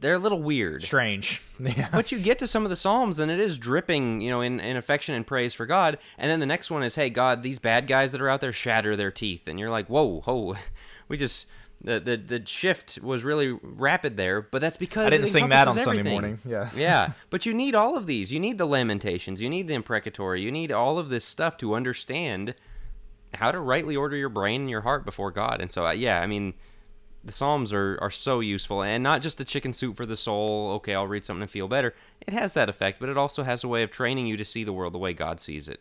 [0.00, 0.82] they're a little weird.
[0.82, 1.42] Strange.
[1.60, 1.90] Yeah.
[1.92, 4.60] But you get to some of the Psalms and it is dripping, you know, in,
[4.60, 5.98] in affection and praise for God.
[6.16, 8.50] And then the next one is, hey, God, these bad guys that are out there
[8.50, 9.42] shatter their teeth.
[9.46, 10.56] And you're like, whoa, whoa.
[11.08, 11.46] We just.
[11.82, 15.66] The, the the shift was really rapid there, but that's because I didn't sing that
[15.66, 15.96] on everything.
[15.96, 16.38] Sunday morning.
[16.44, 17.12] Yeah, yeah.
[17.30, 18.30] But you need all of these.
[18.30, 19.40] You need the lamentations.
[19.40, 20.42] You need the imprecatory.
[20.42, 22.54] You need all of this stuff to understand
[23.34, 25.60] how to rightly order your brain and your heart before God.
[25.62, 26.52] And so, uh, yeah, I mean,
[27.22, 30.72] the Psalms are, are so useful and not just a chicken soup for the soul.
[30.76, 31.94] Okay, I'll read something to feel better.
[32.26, 34.64] It has that effect, but it also has a way of training you to see
[34.64, 35.80] the world the way God sees it.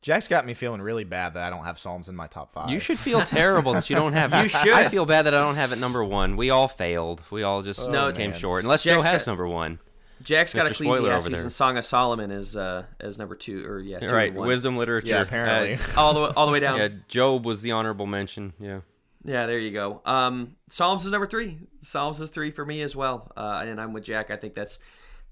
[0.00, 2.70] Jack's got me feeling really bad that I don't have Psalms in my top five.
[2.70, 4.32] You should feel terrible that you don't have.
[4.42, 4.72] you should.
[4.72, 6.36] I feel bad that I don't have it number one.
[6.36, 7.22] We all failed.
[7.30, 8.38] We all just oh, came man.
[8.38, 8.62] short.
[8.62, 9.80] Unless Jack's Joe has got, number one.
[10.22, 14.14] Jack's got Ecclesiastes and Song of Solomon as uh, as number two or yeah, two
[14.14, 14.32] right.
[14.32, 15.14] Wisdom literature.
[15.14, 16.78] Yeah, apparently uh, all the way, all the way down.
[16.78, 18.52] Yeah, Job was the honorable mention.
[18.60, 18.80] Yeah.
[19.28, 20.00] Yeah, there you go.
[20.06, 21.58] Um, Psalms is number three.
[21.82, 24.30] Psalms is three for me as well, uh, and I'm with Jack.
[24.30, 24.78] I think that's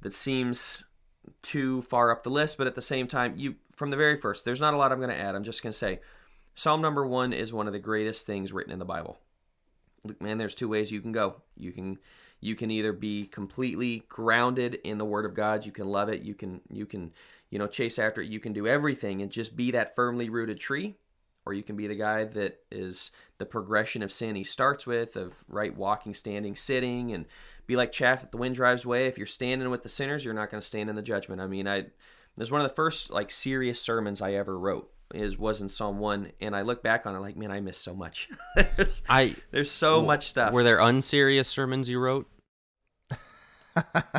[0.02, 0.84] that seems
[1.40, 4.44] too far up the list, but at the same time, you from the very first,
[4.44, 5.34] there's not a lot I'm going to add.
[5.34, 6.00] I'm just going to say,
[6.54, 9.16] Psalm number one is one of the greatest things written in the Bible.
[10.04, 11.36] Look, man, there's two ways you can go.
[11.56, 11.98] You can
[12.42, 15.64] you can either be completely grounded in the Word of God.
[15.64, 16.20] You can love it.
[16.20, 17.14] You can you can
[17.48, 18.28] you know chase after it.
[18.28, 20.96] You can do everything and just be that firmly rooted tree
[21.46, 25.16] or you can be the guy that is the progression of sin he starts with
[25.16, 27.24] of right walking standing sitting and
[27.66, 29.06] be like chaff that the wind drives away.
[29.06, 31.40] If you're standing with the sinners you're not going to stand in the judgment.
[31.40, 31.86] I mean i
[32.36, 35.98] there's one of the first like serious sermons i ever wrote is was in psalm
[36.00, 38.28] 1 and i look back on it like man i missed so much.
[38.76, 40.52] There's, i there's so much stuff.
[40.52, 42.28] were there unserious sermons you wrote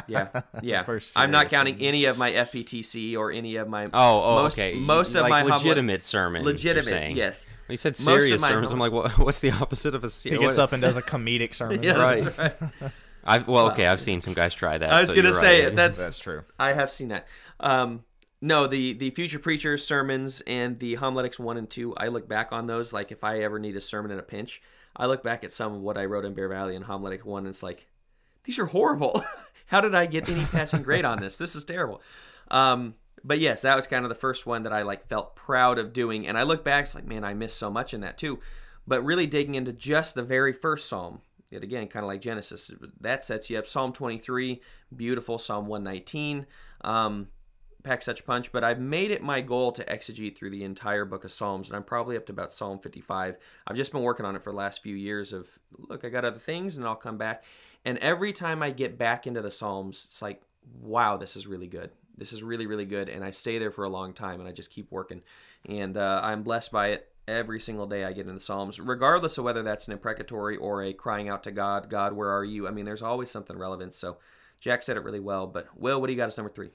[0.07, 0.99] yeah, yeah.
[1.15, 3.85] I'm not counting any of my FPTC or any of my.
[3.85, 4.75] Oh, oh, most, okay.
[4.75, 6.45] Most of like my legitimate sermons.
[6.45, 7.45] Legitimate, yes.
[7.67, 10.39] When you said serious sermons, I'm like, what, what's the opposite of a serious?
[10.39, 11.83] He gets up and does a comedic sermon.
[11.83, 12.37] yeah, right.
[12.37, 12.55] right.
[13.23, 14.89] i well, okay, I've seen some guys try that.
[14.89, 15.75] I was so gonna say right.
[15.75, 16.43] that's that's true.
[16.59, 17.27] I have seen that.
[17.59, 18.03] Um,
[18.39, 21.95] no, the the future preachers sermons and the homiletics one and two.
[21.97, 24.61] I look back on those like if I ever need a sermon in a pinch,
[24.95, 27.43] I look back at some of what I wrote in Bear Valley and homiletic one,
[27.43, 27.87] and it's like
[28.43, 29.23] these are horrible.
[29.67, 31.37] How did I get any passing grade on this?
[31.37, 32.01] This is terrible.
[32.49, 35.77] Um, but yes, that was kind of the first one that I like felt proud
[35.77, 36.27] of doing.
[36.27, 38.39] And I look back, it's like, man, I missed so much in that too.
[38.87, 41.19] But really digging into just the very first psalm,
[41.51, 43.67] yet again, kind of like Genesis, that sets you up.
[43.67, 44.61] Psalm 23,
[44.95, 45.37] beautiful.
[45.37, 46.45] Psalm 119,
[46.81, 47.27] um,
[47.83, 48.53] pack such punch.
[48.53, 51.75] But I've made it my goal to exegete through the entire book of Psalms, and
[51.75, 53.35] I'm probably up to about Psalm 55.
[53.67, 55.33] I've just been working on it for the last few years.
[55.33, 57.43] Of look, I got other things, and I'll come back.
[57.85, 60.41] And every time I get back into the Psalms, it's like,
[60.81, 61.91] wow, this is really good.
[62.17, 63.09] This is really, really good.
[63.09, 65.21] And I stay there for a long time and I just keep working.
[65.67, 69.37] And uh, I'm blessed by it every single day I get in the Psalms, regardless
[69.37, 72.67] of whether that's an imprecatory or a crying out to God, God, where are you?
[72.67, 73.93] I mean, there's always something relevant.
[73.93, 74.17] So
[74.59, 75.47] Jack said it really well.
[75.47, 76.71] But Will, what do you got as number three?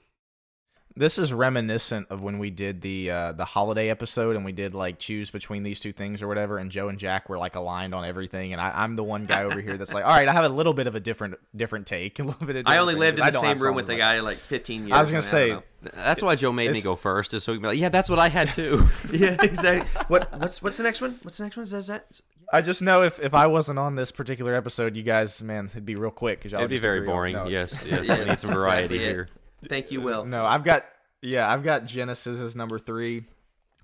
[0.95, 4.75] This is reminiscent of when we did the uh, the holiday episode and we did
[4.75, 7.95] like choose between these two things or whatever, and Joe and Jack were like aligned
[7.95, 10.31] on everything, and I, am the one guy over here that's like, all right, I
[10.31, 12.57] have a little bit of a different different take, a little bit.
[12.57, 14.95] Of I only lived in the same room with the guy like 15 years.
[14.95, 17.63] I was gonna say that's why Joe made me go first, is so he can
[17.63, 18.87] be like, yeah, that's what I had too.
[19.11, 19.89] yeah, exactly.
[20.09, 21.17] What what's what's the next one?
[21.23, 21.63] What's the next one?
[21.63, 22.21] Is that?
[22.51, 25.87] I just know if, if I wasn't on this particular episode, you guys, man, it'd
[25.87, 27.35] be real quick because it'd be very boring.
[27.47, 29.29] Yes, yes, yeah, we need some variety exactly here.
[29.69, 30.25] Thank you, Will.
[30.25, 30.85] No, I've got
[31.21, 33.25] yeah, I've got Genesis as number three.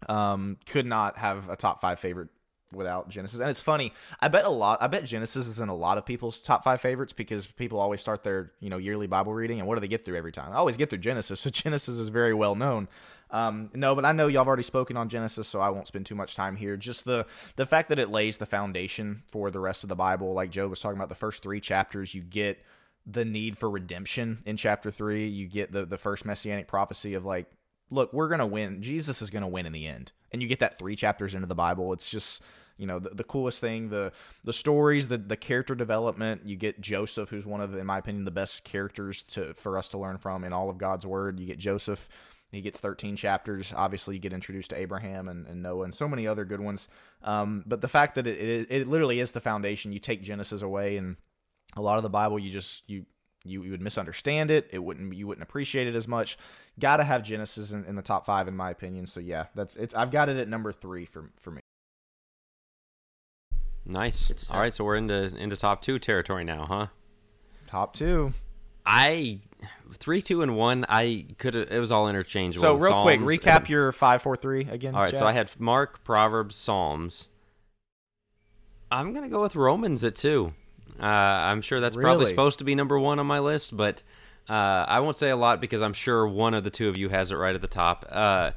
[0.07, 2.29] Um, could not have a top five favorite
[2.73, 3.39] without Genesis.
[3.39, 3.93] And it's funny.
[4.19, 4.81] I bet a lot.
[4.81, 8.01] I bet Genesis is in a lot of people's top five favorites because people always
[8.01, 10.51] start their you know yearly Bible reading, and what do they get through every time?
[10.51, 11.39] I always get through Genesis.
[11.49, 12.87] So Genesis is very well known.
[13.31, 16.05] Um, no, but I know y'all have already spoken on Genesis, so I won't spend
[16.05, 16.75] too much time here.
[16.75, 20.33] Just the the fact that it lays the foundation for the rest of the Bible.
[20.33, 22.59] Like Joe was talking about, the first three chapters, you get
[23.11, 25.27] the need for redemption in chapter three.
[25.27, 27.47] You get the the first messianic prophecy of like,
[27.89, 28.81] look, we're gonna win.
[28.81, 31.55] Jesus is gonna win in the end, and you get that three chapters into the
[31.55, 31.93] Bible.
[31.93, 32.41] It's just
[32.79, 34.11] you know the, the coolest thing the
[34.43, 36.41] the stories the the character development.
[36.45, 39.89] You get joseph who's one of in my opinion the best characters to for us
[39.89, 41.39] to learn from in all of god's word.
[41.39, 42.07] You get joseph.
[42.51, 43.71] He gets 13 chapters.
[43.75, 46.87] Obviously you get introduced to abraham and, and noah and so many other good ones.
[47.21, 49.91] Um, but the fact that it, it, it literally is the foundation.
[49.91, 51.17] You take genesis away and
[51.75, 53.05] a lot of the Bible you just you
[53.45, 54.67] you, you would misunderstand it.
[54.71, 56.37] It wouldn't you wouldn't appreciate it as much.
[56.79, 59.07] Got to have Genesis in, in, the top five in my opinion.
[59.07, 59.95] So yeah, that's it's.
[59.95, 61.61] I've got it at number three for for me.
[63.85, 64.31] Nice.
[64.51, 66.87] All right, so we're into into top two territory now, huh?
[67.67, 68.33] Top two.
[68.85, 69.39] I
[69.95, 70.85] three, two, and one.
[70.87, 71.55] I could.
[71.55, 72.61] It was all interchangeable.
[72.61, 74.95] So real Psalms, quick, recap your five, four, three again.
[74.95, 75.19] All right, Jack?
[75.19, 77.27] so I had Mark, Proverbs, Psalms.
[78.91, 80.53] I'm gonna go with Romans at two.
[81.01, 82.05] Uh, I'm sure that's really?
[82.05, 84.03] probably supposed to be number one on my list, but
[84.49, 87.09] uh, I won't say a lot because I'm sure one of the two of you
[87.09, 88.05] has it right at the top.
[88.09, 88.51] Uh,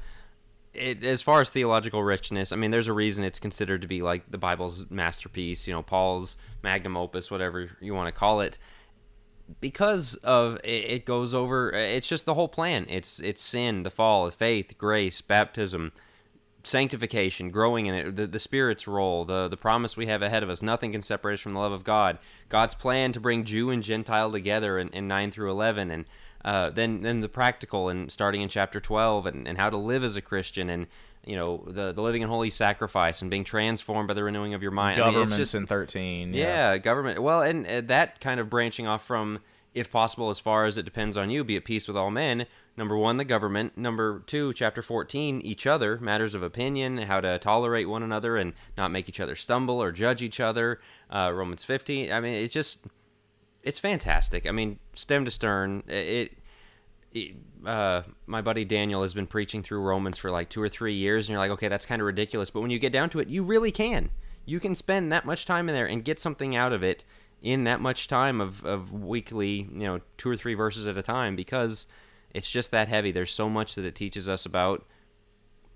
[0.74, 4.00] it, as far as theological richness, I mean, there's a reason it's considered to be
[4.00, 8.58] like the Bible's masterpiece, you know, Paul's magnum opus, whatever you want to call it.
[9.60, 11.70] Because of it, goes over.
[11.72, 12.86] It's just the whole plan.
[12.88, 15.92] It's it's sin, the fall, faith, grace, baptism,
[16.64, 20.50] sanctification, growing in it, the, the Spirit's role, the, the promise we have ahead of
[20.50, 20.62] us.
[20.62, 22.18] Nothing can separate us from the love of God.
[22.48, 25.90] God's plan to bring Jew and Gentile together in, in 9 through 11.
[25.90, 26.04] And
[26.44, 30.04] uh, then, then the practical, and starting in chapter 12, and, and how to live
[30.04, 30.86] as a Christian, and
[31.24, 34.62] you know the, the living and holy sacrifice, and being transformed by the renewing of
[34.62, 34.98] your mind.
[34.98, 36.34] Governments I mean, just, in 13.
[36.34, 36.72] Yeah.
[36.72, 37.22] yeah, government.
[37.22, 39.38] Well, and uh, that kind of branching off from
[39.74, 42.46] if possible, as far as it depends on you, be at peace with all men.
[42.76, 43.76] Number one, the government.
[43.76, 48.52] Number two, chapter 14, each other, matters of opinion, how to tolerate one another and
[48.76, 50.80] not make each other stumble or judge each other.
[51.10, 52.12] Uh, Romans 15.
[52.12, 52.86] I mean, it just,
[53.62, 54.46] it's fantastic.
[54.46, 56.32] I mean, stem to stern, it,
[57.12, 60.94] it uh, my buddy Daniel has been preaching through Romans for like two or three
[60.94, 62.50] years, and you're like, okay, that's kind of ridiculous.
[62.50, 64.10] But when you get down to it, you really can.
[64.44, 67.04] You can spend that much time in there and get something out of it
[67.42, 71.02] in that much time of, of weekly, you know, two or three verses at a
[71.02, 71.86] time because
[72.30, 73.10] it's just that heavy.
[73.12, 74.86] There's so much that it teaches us about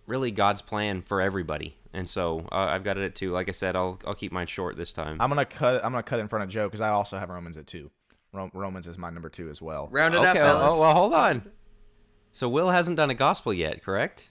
[0.06, 1.76] really God's plan for everybody.
[1.92, 3.32] And so uh, I've got it at two.
[3.32, 5.20] Like I said, I'll I'll keep mine short this time.
[5.20, 5.84] I'm gonna cut.
[5.84, 7.90] I'm gonna cut in front of Joe because I also have Romans at two.
[8.32, 9.88] Romans is my number two as well.
[9.90, 10.72] Round it okay, up, fellas.
[10.72, 11.50] Well, well, hold on.
[12.32, 14.28] So Will hasn't done a gospel yet, correct?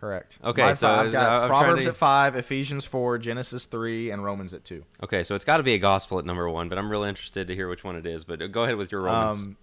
[0.00, 0.38] Correct.
[0.44, 1.90] Okay, My so I've got I'm Proverbs to...
[1.90, 4.84] at five, Ephesians four, Genesis three, and Romans at two.
[5.02, 7.48] Okay, so it's got to be a gospel at number one, but I'm really interested
[7.48, 8.24] to hear which one it is.
[8.24, 9.38] But go ahead with your Romans.
[9.38, 9.56] Um,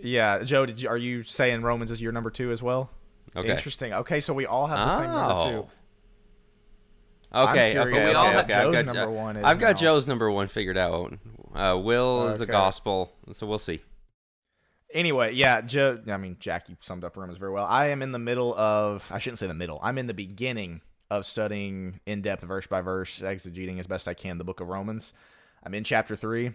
[0.00, 2.90] yeah, Joe, did you, are you saying Romans is your number two as well?
[3.34, 3.50] Okay.
[3.50, 3.92] Interesting.
[3.92, 4.98] Okay, so we all have the oh.
[4.98, 5.68] same number two.
[7.32, 7.48] Oh.
[7.50, 8.62] Okay, okay, okay, we all have okay.
[8.62, 9.36] Joe's got, number one.
[9.38, 9.80] I've got now.
[9.80, 11.18] Joe's number one figured out.
[11.52, 12.34] Uh, Will okay.
[12.34, 13.80] is a gospel, so we'll see
[14.94, 15.98] anyway, yeah, Joe.
[16.08, 17.66] I mean, Jack, you summed up Romans very well.
[17.66, 19.10] I am in the middle of.
[19.12, 19.80] I shouldn't say the middle.
[19.82, 20.80] I'm in the beginning
[21.10, 24.68] of studying in depth, verse by verse, exegeting as best I can the book of
[24.68, 25.12] Romans.
[25.62, 26.52] I'm in chapter three,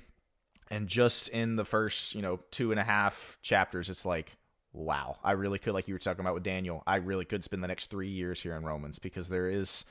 [0.72, 4.38] and just in the first, you know, two and a half chapters, it's like,
[4.74, 7.64] wow, I really could, like you were talking about with Daniel, I really could spend
[7.64, 9.86] the next three years here in Romans because there is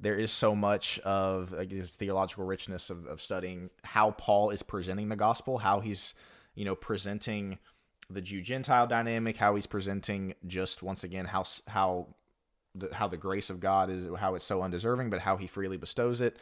[0.00, 5.08] there is so much of like, theological richness of, of studying how Paul is presenting
[5.08, 6.14] the gospel, how he's
[6.54, 7.58] you know presenting
[8.10, 12.08] the Jew Gentile dynamic, how he's presenting just once again how how
[12.74, 15.76] the, how the grace of God is how it's so undeserving, but how he freely
[15.76, 16.38] bestows it.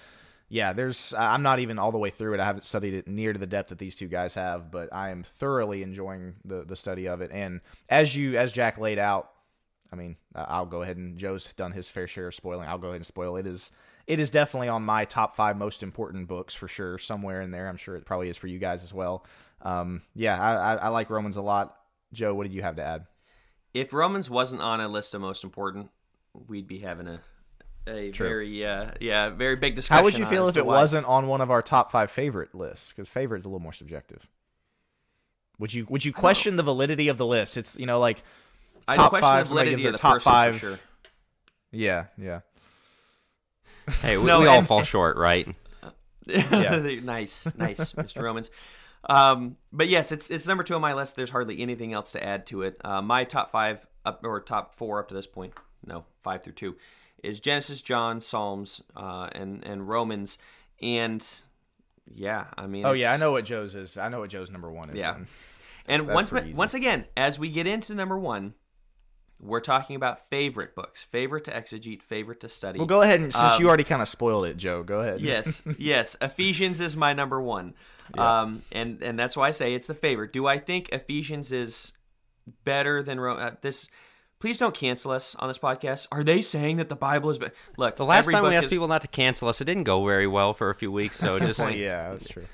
[0.49, 1.13] yeah, there's.
[1.15, 2.41] I'm not even all the way through it.
[2.41, 5.11] I haven't studied it near to the depth that these two guys have, but I
[5.11, 7.31] am thoroughly enjoying the the study of it.
[7.33, 9.31] And as you, as Jack laid out,
[9.93, 12.69] I mean, I'll go ahead and Joe's done his fair share of spoiling.
[12.69, 13.37] I'll go ahead and spoil.
[13.37, 13.73] It is,
[14.07, 16.99] it is definitely on my top five most important books for sure.
[16.99, 19.25] Somewhere in there, I'm sure it probably is for you guys as well.
[19.67, 21.77] Um, yeah, I, I, I like Romans a lot.
[22.13, 23.07] Joe, what did you have to add?
[23.75, 25.91] If Romans wasn't on a list of most important,
[26.47, 27.21] we'd be having a
[27.89, 28.29] a True.
[28.29, 29.99] very uh, yeah very big discussion.
[29.99, 30.81] How would you feel if it why.
[30.81, 32.93] wasn't on one of our top five favorite lists?
[32.93, 34.27] Because favorite is a little more subjective.
[35.59, 37.57] Would you would you question the validity of the list?
[37.57, 38.23] It's you know like
[38.87, 39.49] I top five.
[39.49, 40.59] The validity of the top five.
[40.59, 40.79] Sure.
[41.73, 42.41] Yeah, yeah.
[44.01, 45.47] Hey, we, no, we all fall short, right?
[46.27, 46.99] yeah.
[47.05, 48.23] nice, nice, Mr.
[48.23, 48.51] Romans.
[49.09, 51.17] Um, but yes, it's it's number two on my list.
[51.17, 52.81] There's hardly anything else to add to it.
[52.85, 55.55] Uh, my top five up or top four up to this point,
[55.85, 56.77] no, five through two,
[57.23, 60.39] is Genesis, John, Psalms, uh, and and Romans,
[60.83, 61.25] and
[62.13, 63.97] yeah, I mean, oh yeah, I know what Joe's is.
[63.97, 64.97] I know what Joe's number one is.
[64.97, 65.17] Yeah,
[65.87, 68.55] and That's once once again, as we get into number one,
[69.39, 72.79] we're talking about favorite books, favorite to exegete, favorite to study.
[72.79, 75.21] Well, go ahead and since um, you already kind of spoiled it, Joe, go ahead.
[75.21, 76.17] yes, yes.
[76.21, 77.75] Ephesians is my number one,
[78.15, 78.43] yeah.
[78.43, 80.33] um, and and that's why I say it's the favorite.
[80.33, 81.93] Do I think Ephesians is
[82.65, 83.89] better than uh, this?
[84.39, 86.09] Please don't cancel us on this podcast.
[86.13, 87.39] Are they saying that the Bible is?
[87.39, 88.73] Be- Look, the last time we asked is...
[88.73, 91.17] people not to cancel us, it didn't go very well for a few weeks.
[91.17, 92.47] So just yeah, that's true.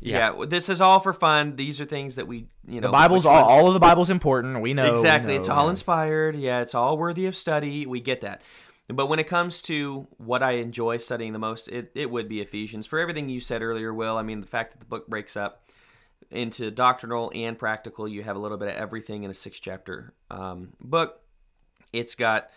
[0.00, 0.34] Yeah.
[0.38, 0.44] yeah.
[0.46, 1.56] this is all for fun.
[1.56, 4.60] These are things that we, you know, the Bible's all, all of the Bible's important.
[4.60, 5.28] We know exactly.
[5.28, 6.36] We know, it's all inspired.
[6.36, 7.86] Yeah, it's all worthy of study.
[7.86, 8.42] We get that.
[8.88, 12.40] But when it comes to what I enjoy studying the most, it, it would be
[12.40, 12.86] Ephesians.
[12.86, 15.70] For everything you said earlier, Will, I mean, the fact that the book breaks up
[16.30, 20.12] into doctrinal and practical, you have a little bit of everything in a six chapter
[20.30, 21.20] um, book.
[21.92, 22.50] It's got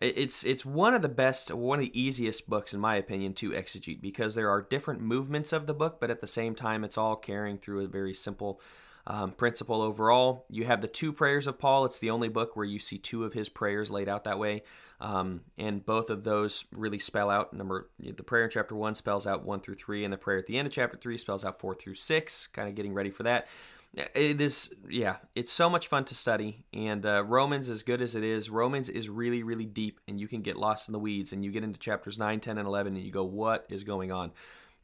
[0.00, 3.50] it's it's one of the best, one of the easiest books in my opinion to
[3.50, 6.96] exegete because there are different movements of the book, but at the same time, it's
[6.96, 8.60] all carrying through a very simple
[9.06, 10.46] um, principle overall.
[10.48, 11.84] You have the two prayers of Paul.
[11.84, 14.62] It's the only book where you see two of his prayers laid out that way,
[15.02, 17.90] um, and both of those really spell out number.
[17.98, 20.56] The prayer in chapter one spells out one through three, and the prayer at the
[20.56, 22.46] end of chapter three spells out four through six.
[22.46, 23.48] Kind of getting ready for that
[23.94, 28.14] it is yeah it's so much fun to study and uh, romans as good as
[28.14, 31.32] it is romans is really really deep and you can get lost in the weeds
[31.32, 34.12] and you get into chapters 9 10 and 11 and you go what is going
[34.12, 34.32] on?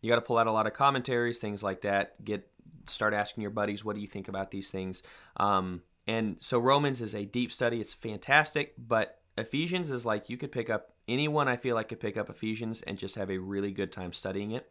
[0.00, 2.48] You got to pull out a lot of commentaries things like that get
[2.88, 5.02] start asking your buddies what do you think about these things?
[5.36, 10.36] Um, and so romans is a deep study it's fantastic but ephesians is like you
[10.36, 13.38] could pick up anyone i feel like could pick up ephesians and just have a
[13.38, 14.68] really good time studying it.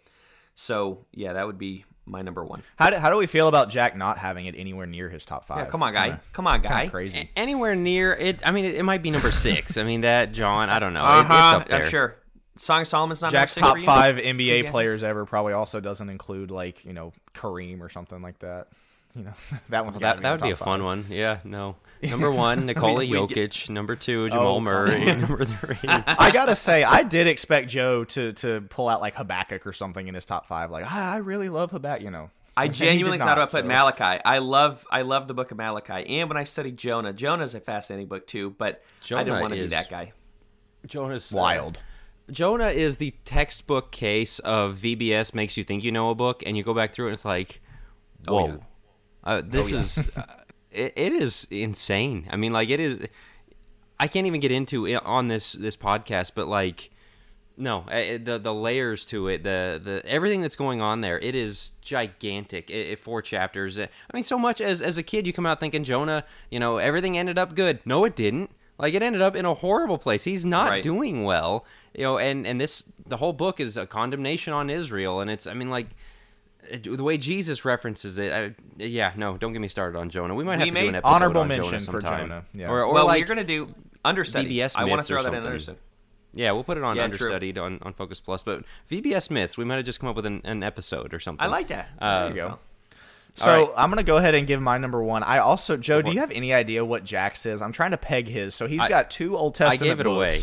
[0.56, 2.64] So yeah that would be my number one.
[2.76, 5.48] How do, how do we feel about Jack not having it anywhere near his top
[5.48, 5.60] five?
[5.60, 6.08] Yeah, come on, guy.
[6.10, 6.88] Kinda, come on, guy.
[6.88, 7.18] Crazy.
[7.20, 8.40] A- anywhere near it.
[8.44, 9.78] I mean, it, it, might be number six.
[9.78, 10.70] I mean, that John.
[10.70, 11.04] I don't know.
[11.04, 12.16] Uh-huh, it, I'm sure.
[12.58, 16.86] Song of Solomon's not Jack's top five NBA players ever probably also doesn't include like
[16.86, 18.68] you know Kareem or something like that.
[19.16, 19.34] You know
[19.70, 20.66] that one's well, that, that would be a five.
[20.66, 21.06] fun one.
[21.10, 21.78] Yeah, no.
[22.04, 23.36] Number one, Nikola I mean, Jokic.
[23.36, 23.70] Get...
[23.70, 25.06] Number two, Jamal oh, Murray.
[25.16, 25.78] number three.
[25.84, 30.08] I gotta say, I did expect Joe to to pull out like Habakkuk or something
[30.08, 30.70] in his top five.
[30.70, 32.04] Like, ah, I really love Habakkuk.
[32.04, 34.22] You know, I genuinely thought about putting Malachi.
[34.24, 37.56] I love I love the book of Malachi, and when I studied Jonah, Jonah is
[37.56, 38.52] a fascinating book too.
[38.52, 40.14] But Jonah I didn't want to be that guy.
[40.86, 41.78] Jonah's wild.
[41.78, 46.44] Uh, Jonah is the textbook case of VBS makes you think you know a book,
[46.46, 47.62] and you go back through it, and it's like,
[48.28, 48.58] oh, whoa, oh, yeah.
[49.26, 49.82] Uh, this oh, yeah.
[49.82, 50.24] is uh,
[50.72, 52.28] it, it is insane.
[52.30, 53.08] I mean, like it is.
[54.00, 56.92] I can't even get into it on this this podcast, but like
[57.58, 61.72] no, the the layers to it, the the everything that's going on there, it is
[61.82, 62.70] gigantic.
[62.70, 63.80] It, it, four chapters.
[63.80, 66.78] I mean, so much as as a kid, you come out thinking Jonah, you know,
[66.78, 67.80] everything ended up good.
[67.86, 68.52] No, it didn't.
[68.78, 70.26] Like it ended up in a horrible place.
[70.26, 70.84] He's not right.
[70.84, 72.18] doing well, you know.
[72.18, 75.70] And and this the whole book is a condemnation on Israel, and it's I mean
[75.70, 75.88] like
[76.84, 80.36] the way Jesus references it, I, yeah, no, don't get me started on Jonah.
[80.36, 82.46] We might have we to do an episode honorable on mention Jonah for Jonah.
[82.54, 82.70] Yeah.
[82.70, 84.56] Or, or well, like, we're gonna do understudy.
[84.56, 85.80] VBS I want to throw that in understudy.
[86.34, 88.44] Yeah, we'll put it on yeah, understudied on, on Focus Plus.
[88.44, 91.44] But VBS myths, we might have just come up with an, an episode or something.
[91.44, 91.90] I like that.
[91.98, 92.60] Uh, there you go.
[93.36, 93.74] So right.
[93.76, 95.24] I'm gonna go ahead and give my number one.
[95.24, 97.62] I also, Joe, do you have any idea what Jack says?
[97.62, 98.56] I'm trying to peg his.
[98.56, 99.82] So he's I, got two Old Testament.
[99.82, 100.16] I gave it books.
[100.16, 100.40] away.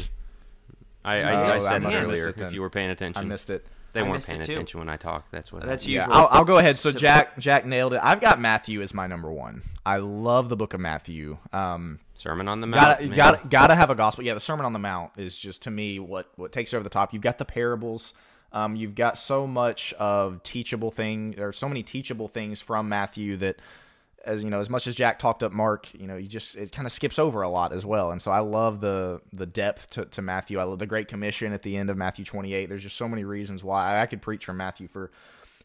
[1.04, 3.22] I, I, I said earlier if you were paying attention.
[3.22, 3.66] I missed it.
[3.93, 5.26] They I weren't paying attention when I talk.
[5.30, 5.66] That's what.
[5.66, 6.11] That's usual.
[6.11, 6.76] Yeah, I'll, I'll, go ahead.
[6.76, 8.01] So Jack Jack nailed it.
[8.03, 9.62] I've got Matthew as my number one.
[9.84, 11.36] I love the book of Matthew.
[11.53, 13.01] Um, Sermon on the Mount.
[13.01, 14.24] Gotta, gotta, gotta have a gospel.
[14.24, 16.90] Yeah, the Sermon on the Mount is just to me what what takes over the
[16.90, 17.12] top.
[17.12, 18.14] You've got the parables.
[18.53, 23.36] Um, you've got so much of teachable thing or so many teachable things from Matthew
[23.38, 23.57] that
[24.24, 26.72] as you know, as much as Jack talked up Mark, you know, you just it
[26.72, 28.10] kind of skips over a lot as well.
[28.10, 30.58] And so I love the the depth to, to Matthew.
[30.58, 32.68] I love the Great Commission at the end of Matthew 28.
[32.68, 35.10] There's just so many reasons why I could preach from Matthew for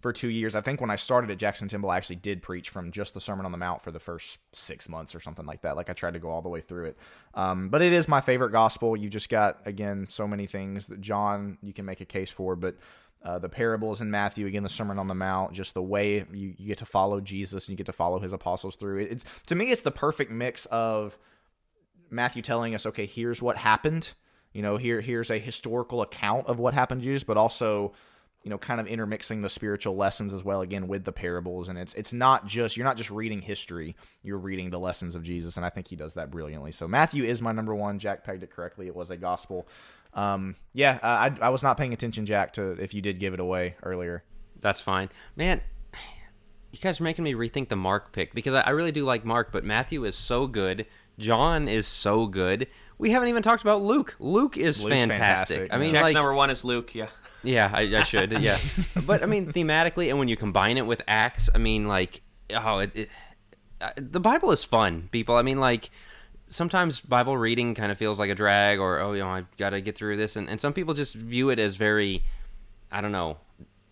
[0.02, 0.56] for two years.
[0.56, 3.22] I think when I started at Jackson Temple, I actually did preach from just the
[3.22, 5.76] Sermon on the Mount for the first six months or something like that.
[5.76, 6.98] Like I tried to go all the way through it.
[7.34, 8.96] Um, but it is my favorite gospel.
[8.96, 12.56] You just got again so many things that John you can make a case for,
[12.56, 12.76] but
[13.24, 16.54] uh, the parables in Matthew, again, the Sermon on the Mount, just the way you,
[16.58, 19.00] you get to follow Jesus and you get to follow his apostles through.
[19.00, 21.18] It's to me, it's the perfect mix of
[22.10, 24.14] Matthew telling us, okay, here's what happened.
[24.54, 27.94] You know, here here's a historical account of what happened to Jesus, but also
[28.44, 31.68] you know kind of intermixing the spiritual lessons as well again with the parables.
[31.68, 35.24] And it's it's not just you're not just reading history you're reading the lessons of
[35.24, 35.58] jesus.
[35.58, 36.72] And i think he does that brilliantly.
[36.72, 38.00] So matthew is my number one.
[38.00, 38.88] Jack pegged it correctly.
[38.88, 39.68] It was a gospel
[40.18, 43.40] um, yeah, I, I was not paying attention, Jack, to if you did give it
[43.40, 44.24] away earlier.
[44.60, 45.62] That's fine, man.
[46.72, 49.24] You guys are making me rethink the Mark pick because I, I really do like
[49.24, 50.88] Mark, but Matthew is so good.
[51.20, 52.68] John is so good.
[52.98, 54.16] We haven't even talked about Luke.
[54.20, 55.10] Luke is fantastic.
[55.10, 55.74] fantastic.
[55.74, 56.94] I mean, Jack's like, number one is Luke.
[56.94, 57.08] Yeah.
[57.44, 58.32] Yeah, I, I should.
[58.42, 58.58] yeah,
[59.06, 62.22] but I mean, thematically, and when you combine it with Acts, I mean, like,
[62.54, 63.10] oh, it, it,
[63.80, 65.36] uh, the Bible is fun, people.
[65.36, 65.92] I mean, like,
[66.50, 69.72] sometimes Bible reading kind of feels like a drag, or oh, you know, I've got
[69.72, 72.24] to get through this, and and some people just view it as very,
[72.92, 73.38] I don't know,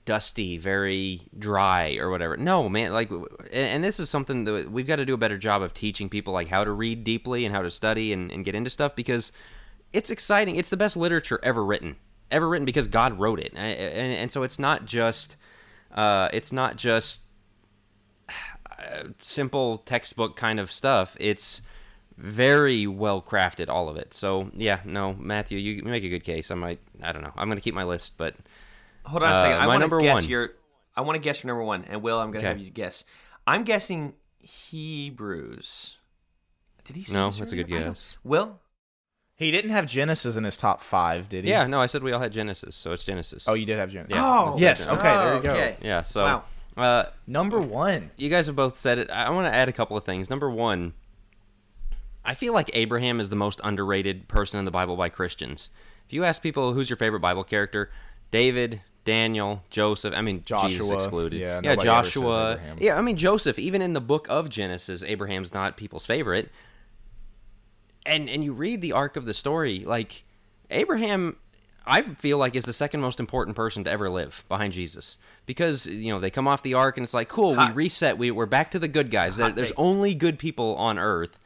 [0.06, 2.38] dusty, very dry, or whatever.
[2.38, 3.12] No, man, like,
[3.52, 6.34] and this is something that we've got to do a better job of teaching people
[6.34, 9.32] like how to read deeply and how to study and, and get into stuff because
[9.94, 10.56] it's exciting.
[10.56, 11.96] It's the best literature ever written,
[12.32, 15.36] ever written because God wrote it, and, and, and so it's not just,
[15.94, 17.22] uh, it's not just
[18.78, 21.18] uh, simple textbook kind of stuff.
[21.20, 21.62] It's
[22.18, 24.14] very well crafted, all of it.
[24.14, 26.52] So yeah, no, Matthew, you make a good case.
[26.52, 27.34] I might, I don't know.
[27.36, 28.36] I'm going to keep my list, but
[29.06, 29.58] hold on a second.
[29.58, 30.30] Uh, I want to guess one.
[30.30, 30.52] your.
[30.98, 32.58] I want to guess your number one, and Will, I'm going to okay.
[32.58, 33.04] have you guess.
[33.46, 35.98] I'm guessing Hebrews.
[36.86, 37.04] Did he?
[37.04, 38.16] Say no, that's a good guess.
[38.24, 38.60] Will.
[39.38, 41.50] He didn't have Genesis in his top five, did he?
[41.50, 43.50] Yeah, no, I said we all had Genesis, so it's Genesis.
[43.50, 44.16] Oh, you did have Genesis.
[44.16, 44.88] Yeah, oh, yes.
[44.88, 45.52] Okay, there you go.
[45.52, 45.76] Okay.
[45.82, 46.44] Yeah, so wow.
[46.78, 48.12] Uh, number one.
[48.16, 49.10] You guys have both said it.
[49.10, 50.30] I want to add a couple of things.
[50.30, 50.94] Number one,
[52.26, 55.70] I feel like Abraham is the most underrated person in the Bible by Christians.
[56.08, 57.92] If you ask people who's your favorite Bible character,
[58.32, 60.14] David, Daniel, Joseph.
[60.16, 61.40] I mean, Joshua, Jesus excluded.
[61.40, 62.60] Yeah, yeah Joshua.
[62.80, 63.60] Yeah, I mean Joseph.
[63.60, 66.50] Even in the book of Genesis, Abraham's not people's favorite.
[68.06, 70.24] And and you read the arc of the story, like
[70.72, 71.38] Abraham,
[71.86, 75.86] I feel like is the second most important person to ever live behind Jesus because
[75.86, 77.70] you know they come off the ark and it's like cool, Hot.
[77.70, 79.38] we reset, we we're back to the good guys.
[79.38, 81.40] There, there's only good people on earth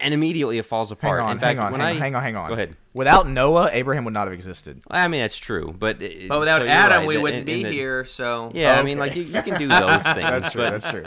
[0.00, 1.20] and immediately it falls apart.
[1.20, 2.48] Hang on, In fact, hang on, when hang, I hang on, hang on.
[2.48, 2.76] Go ahead.
[2.92, 4.80] Without Noah, Abraham would not have existed.
[4.90, 7.08] I mean, that's true, but but without so Adam, right.
[7.08, 8.04] we wouldn't in, in be the, here.
[8.04, 8.80] So yeah, okay.
[8.80, 10.28] I mean, like you, you, can do those things.
[10.28, 10.62] that's true.
[10.62, 11.04] That's true.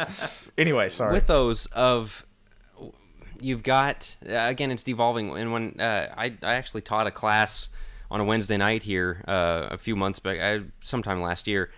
[0.58, 1.14] Anyway, sorry.
[1.14, 2.26] With those of
[3.40, 5.36] you've got uh, again, it's devolving.
[5.36, 7.70] And when uh, I I actually taught a class
[8.10, 11.72] on a Wednesday night here uh, a few months back, I, sometime last year,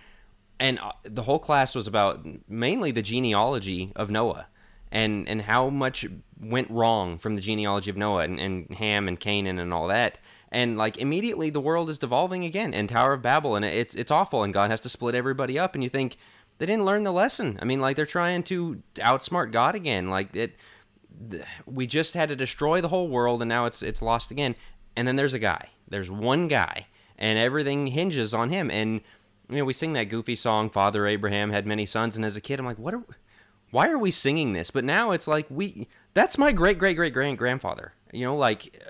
[0.60, 4.46] and uh, the whole class was about mainly the genealogy of Noah
[4.92, 6.06] and and how much
[6.40, 10.18] went wrong from the genealogy of Noah and, and Ham and Canaan and all that.
[10.52, 14.10] And like immediately the world is devolving again and Tower of Babel and it's it's
[14.10, 16.16] awful and God has to split everybody up and you think
[16.58, 17.58] they didn't learn the lesson.
[17.60, 20.08] I mean like they're trying to outsmart God again.
[20.08, 20.56] Like it
[21.66, 24.54] we just had to destroy the whole world and now it's it's lost again.
[24.94, 25.70] And then there's a guy.
[25.88, 26.86] There's one guy
[27.18, 29.00] and everything hinges on him and
[29.48, 32.40] you know we sing that goofy song Father Abraham had many sons and as a
[32.40, 33.02] kid I'm like what are
[33.70, 34.70] why are we singing this?
[34.70, 37.92] But now it's like we that's my great great great grand grandfather.
[38.12, 38.82] You know, like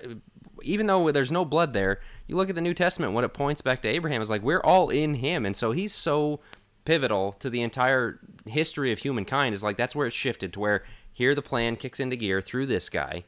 [0.62, 3.62] even though there's no blood there, you look at the New Testament when it points
[3.62, 6.41] back to Abraham is like we're all in him, and so he's so
[6.85, 9.55] pivotal to the entire history of humankind.
[9.55, 12.66] Is like that's where it shifted to where here the plan kicks into gear through
[12.66, 13.24] this guy.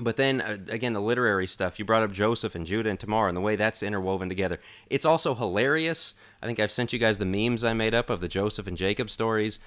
[0.00, 1.78] But then uh, again, the literary stuff.
[1.78, 4.58] You brought up Joseph and Judah and Tamar and the way that's interwoven together.
[4.90, 6.14] It's also hilarious.
[6.42, 8.76] I think I've sent you guys the memes I made up of the Joseph and
[8.76, 9.58] Jacob stories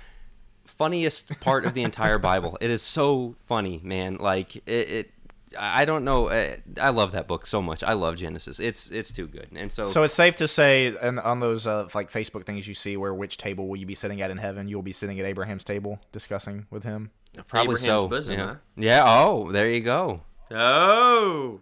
[0.77, 2.57] funniest part of the entire Bible.
[2.61, 4.17] It is so funny, man.
[4.17, 5.11] Like it, it
[5.57, 6.27] I don't know.
[6.27, 7.83] Uh, I love that book so much.
[7.83, 8.59] I love Genesis.
[8.59, 9.47] It's it's too good.
[9.55, 12.73] And so So it's safe to say and on those uh, like Facebook things you
[12.73, 14.67] see where which table will you be sitting at in heaven?
[14.67, 17.11] You'll be sitting at Abraham's table discussing with him.
[17.47, 18.07] Probably Abraham's so.
[18.07, 18.45] Bosom, yeah.
[18.45, 18.55] Huh?
[18.77, 19.03] yeah.
[19.05, 20.21] Oh, there you go.
[20.51, 21.61] Oh.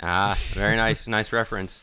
[0.00, 1.08] Ah, very nice.
[1.08, 1.80] nice reference.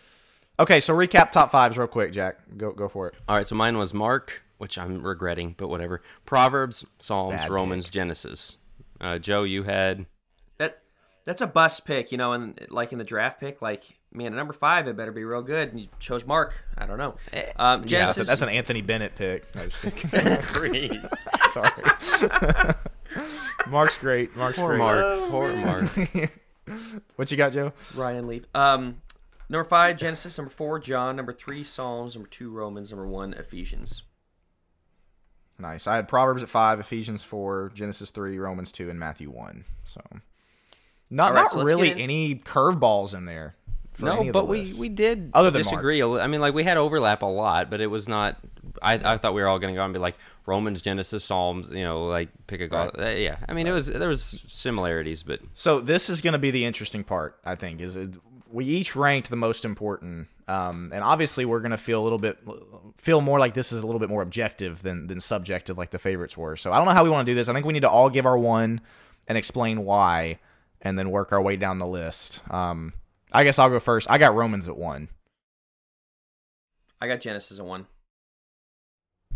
[0.58, 2.38] Okay, so recap top fives real quick, Jack.
[2.56, 3.16] Go go for it.
[3.28, 6.02] All right, so mine was Mark, which I'm regretting, but whatever.
[6.26, 7.94] Proverbs, Psalms, Bad Romans, pick.
[7.94, 8.58] Genesis.
[9.02, 10.06] Uh, Joe, you had
[10.58, 10.80] that
[11.26, 13.84] that's a bust pick, you know, and like in the draft pick, like
[14.16, 15.70] man, at number five, it better be real good.
[15.70, 16.54] And you chose Mark.
[16.78, 17.16] I don't know.
[17.34, 19.46] Eh, um, Genesis, yeah, that's an Anthony Bennett pick.
[19.56, 20.98] No, great.
[21.52, 21.70] Sorry.
[23.68, 24.36] Mark's great.
[24.36, 24.80] Mark's Poor great.
[24.80, 25.30] Mark.
[25.30, 26.32] Poor Mark.
[27.16, 27.74] what you got, Joe?
[27.96, 28.44] Ryan Leaf.
[28.54, 29.02] Um,
[29.50, 30.38] number five, Genesis.
[30.38, 31.16] Number four, John.
[31.16, 32.16] Number three, Psalms.
[32.16, 32.92] Number two, Romans.
[32.92, 34.04] Number one, Ephesians.
[35.58, 35.88] Nice.
[35.88, 39.66] I had Proverbs at five, Ephesians four, Genesis three, Romans two, and Matthew one.
[39.86, 40.02] So,
[41.10, 43.56] not right, not so really any curveballs in there.
[44.00, 46.02] No, but we we did Other than disagree.
[46.02, 46.22] Mark.
[46.22, 48.38] I mean, like we had overlap a lot, but it was not.
[48.82, 51.70] I, I thought we were all going to go and be like Romans, Genesis, Psalms.
[51.72, 53.00] You know, like pick a right.
[53.00, 53.38] uh, yeah.
[53.48, 53.72] I mean, right.
[53.72, 57.40] it was there was similarities, but so this is going to be the interesting part.
[57.46, 58.16] I think is it,
[58.52, 62.20] we each ranked the most important, um, and obviously we're going to feel a little
[62.20, 62.38] bit
[62.98, 66.00] feel more like this is a little bit more objective than than subjective, like the
[66.00, 66.56] favorites were.
[66.56, 67.48] So I don't know how we want to do this.
[67.48, 68.82] I think we need to all give our one
[69.28, 70.40] and explain why,
[70.82, 72.42] and then work our way down the list.
[72.52, 72.94] Um,
[73.32, 74.10] I guess I'll go first.
[74.10, 75.10] I got Romans at one.
[77.02, 77.88] I got Genesis at one.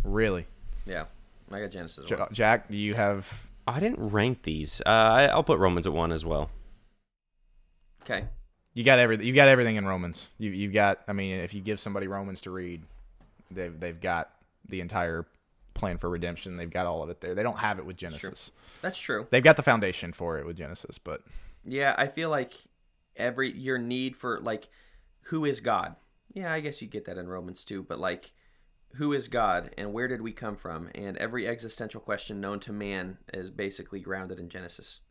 [0.03, 0.45] Really?
[0.85, 1.05] Yeah,
[1.51, 2.05] I got Genesis.
[2.05, 3.47] J- Jack, do you have?
[3.67, 4.81] I didn't rank these.
[4.85, 6.49] Uh, I, I'll put Romans at one as well.
[8.03, 8.25] Okay.
[8.79, 9.27] You got everything.
[9.27, 10.29] You got everything in Romans.
[10.37, 11.01] You you've got.
[11.05, 12.81] I mean, if you give somebody Romans to read,
[13.51, 14.29] they've they've got
[14.69, 15.25] the entire
[15.73, 16.55] plan for redemption.
[16.55, 17.35] They've got all of it there.
[17.35, 18.53] They don't have it with Genesis.
[18.79, 19.27] That's true.
[19.31, 21.23] They've got the foundation for it with Genesis, but
[21.65, 22.53] yeah, I feel like
[23.17, 24.69] every your need for like
[25.23, 25.97] who is God.
[26.33, 28.31] Yeah, I guess you get that in Romans too, but like
[28.93, 30.89] who is God and where did we come from?
[30.95, 35.01] And every existential question known to man is basically grounded in Genesis.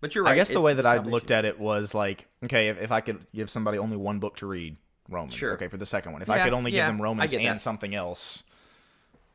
[0.00, 0.32] But you're right.
[0.32, 3.00] I guess the way that I looked at it was like, okay, if, if I
[3.00, 4.76] could give somebody only one book to read,
[5.08, 5.34] Romans.
[5.34, 5.54] Sure.
[5.54, 6.22] Okay, for the second one.
[6.22, 7.60] If yeah, I could only yeah, give them Romans and that.
[7.60, 8.44] something else.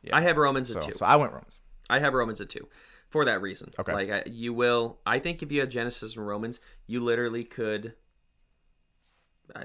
[0.01, 0.15] Yeah.
[0.15, 0.97] I have Romans at so, two.
[0.97, 1.59] So I went Romans.
[1.89, 2.67] I have Romans at two
[3.09, 3.71] for that reason.
[3.77, 3.93] Okay.
[3.93, 7.93] Like I, you will, I think if you had Genesis and Romans, you literally could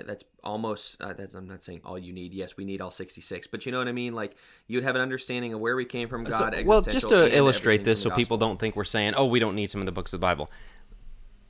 [0.05, 2.35] that's almost uh, that's, I'm not saying all you need.
[2.35, 4.15] Yes, we need all 66, but you know what I mean.
[4.15, 4.37] Like
[4.67, 6.55] you'd have an understanding of where we came from, God.
[6.55, 9.55] So, well, just to illustrate this, so people don't think we're saying, "Oh, we don't
[9.55, 10.51] need some of the books of the Bible."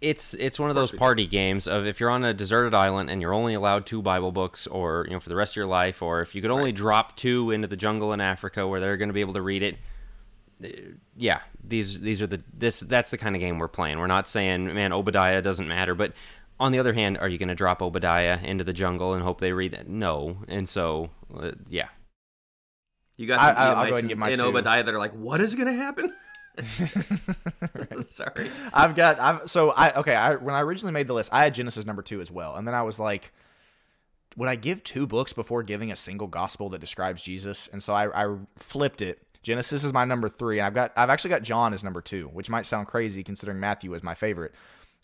[0.01, 1.30] It's it's one of, of those party do.
[1.30, 4.66] games of if you're on a deserted island and you're only allowed two Bible books,
[4.66, 6.74] or you know, for the rest of your life, or if you could only right.
[6.74, 9.62] drop two into the jungle in Africa where they're going to be able to read
[9.62, 9.76] it.
[10.64, 10.68] Uh,
[11.16, 13.98] yeah, these these are the this that's the kind of game we're playing.
[13.98, 16.14] We're not saying, man, Obadiah doesn't matter, but
[16.61, 19.40] on the other hand, are you going to drop Obadiah into the jungle and hope
[19.40, 19.88] they read that?
[19.88, 20.36] No.
[20.46, 21.88] And so, uh, yeah.
[23.16, 24.44] You got some I, I'll go and get my in two.
[24.44, 26.11] Obadiah that are like, what is going to happen?
[28.03, 28.51] Sorry.
[28.72, 31.55] I've got I've so I okay, I when I originally made the list, I had
[31.55, 32.57] Genesis number 2 as well.
[32.57, 33.32] And then I was like
[34.36, 37.68] would I give two books before giving a single gospel that describes Jesus?
[37.72, 39.20] And so I, I flipped it.
[39.42, 40.59] Genesis is my number 3.
[40.61, 43.59] and I've got I've actually got John as number 2, which might sound crazy considering
[43.59, 44.55] Matthew is my favorite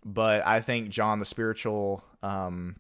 [0.07, 2.77] but I think John, the spiritual, um,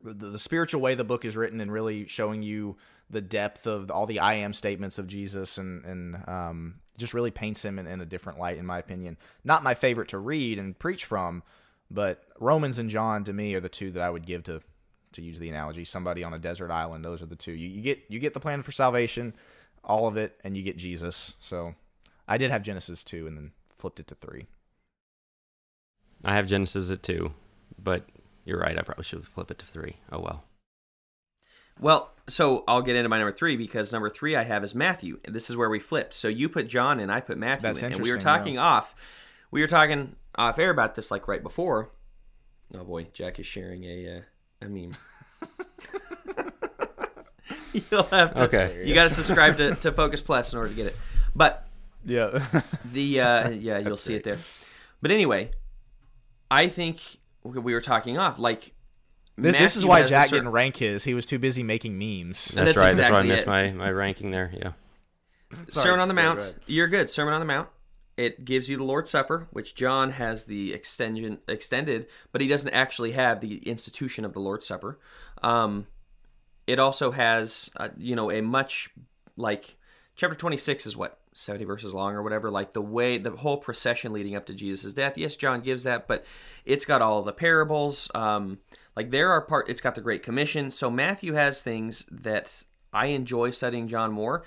[0.00, 2.76] the, the, spiritual way the book is written, and really showing you
[3.10, 7.30] the depth of all the I am statements of Jesus, and and um, just really
[7.30, 9.16] paints him in, in a different light, in my opinion.
[9.44, 11.42] Not my favorite to read and preach from,
[11.90, 14.60] but Romans and John to me are the two that I would give to
[15.12, 15.84] to use the analogy.
[15.84, 17.52] Somebody on a desert island, those are the two.
[17.52, 19.34] You, you get you get the plan for salvation,
[19.84, 21.34] all of it, and you get Jesus.
[21.40, 21.74] So
[22.26, 24.46] I did have Genesis two, and then flipped it to three.
[26.24, 27.32] I have Genesis at two,
[27.82, 28.08] but
[28.44, 28.78] you're right.
[28.78, 29.96] I probably should flip it to three.
[30.10, 30.44] Oh well.
[31.80, 35.20] Well, so I'll get into my number three because number three I have is Matthew,
[35.24, 36.14] and this is where we flipped.
[36.14, 38.62] So you put John and I put Matthew That's in, and we were talking yeah.
[38.62, 38.94] off.
[39.50, 41.90] We were talking off air about this like right before.
[42.76, 44.20] Oh boy, Jack is sharing a uh,
[44.66, 44.96] a meme.
[47.90, 48.42] You'll have to.
[48.44, 48.82] Okay.
[48.84, 50.96] You got to subscribe to, to Focus Plus in order to get it.
[51.34, 51.66] But
[52.04, 52.44] yeah,
[52.84, 54.38] the uh, yeah, you'll see it there.
[55.00, 55.50] But anyway,
[56.50, 57.00] I think
[57.42, 58.74] we were talking off like
[59.42, 60.44] this, this is why Jack certain...
[60.44, 61.04] didn't rank his.
[61.04, 62.48] He was too busy making memes.
[62.48, 62.86] That's, that's right.
[62.88, 64.50] Exactly that's why I missed my, my ranking there.
[64.52, 64.72] Yeah.
[65.68, 66.40] Sorry, Sermon on the Mount.
[66.40, 66.54] Right.
[66.66, 67.10] You're good.
[67.10, 67.68] Sermon on the Mount.
[68.16, 72.72] It gives you the Lord's Supper, which John has the extension extended, but he doesn't
[72.72, 74.98] actually have the institution of the Lord's Supper.
[75.42, 75.86] Um,
[76.66, 78.90] it also has, uh, you know, a much
[79.36, 79.76] like
[80.14, 84.12] chapter 26 is what 70 verses long or whatever like the way the whole procession
[84.12, 86.24] leading up to jesus' death yes john gives that but
[86.66, 88.58] it's got all the parables um
[88.96, 90.70] like there are part it's got the great commission.
[90.70, 94.44] So matthew has things that i enjoy studying john more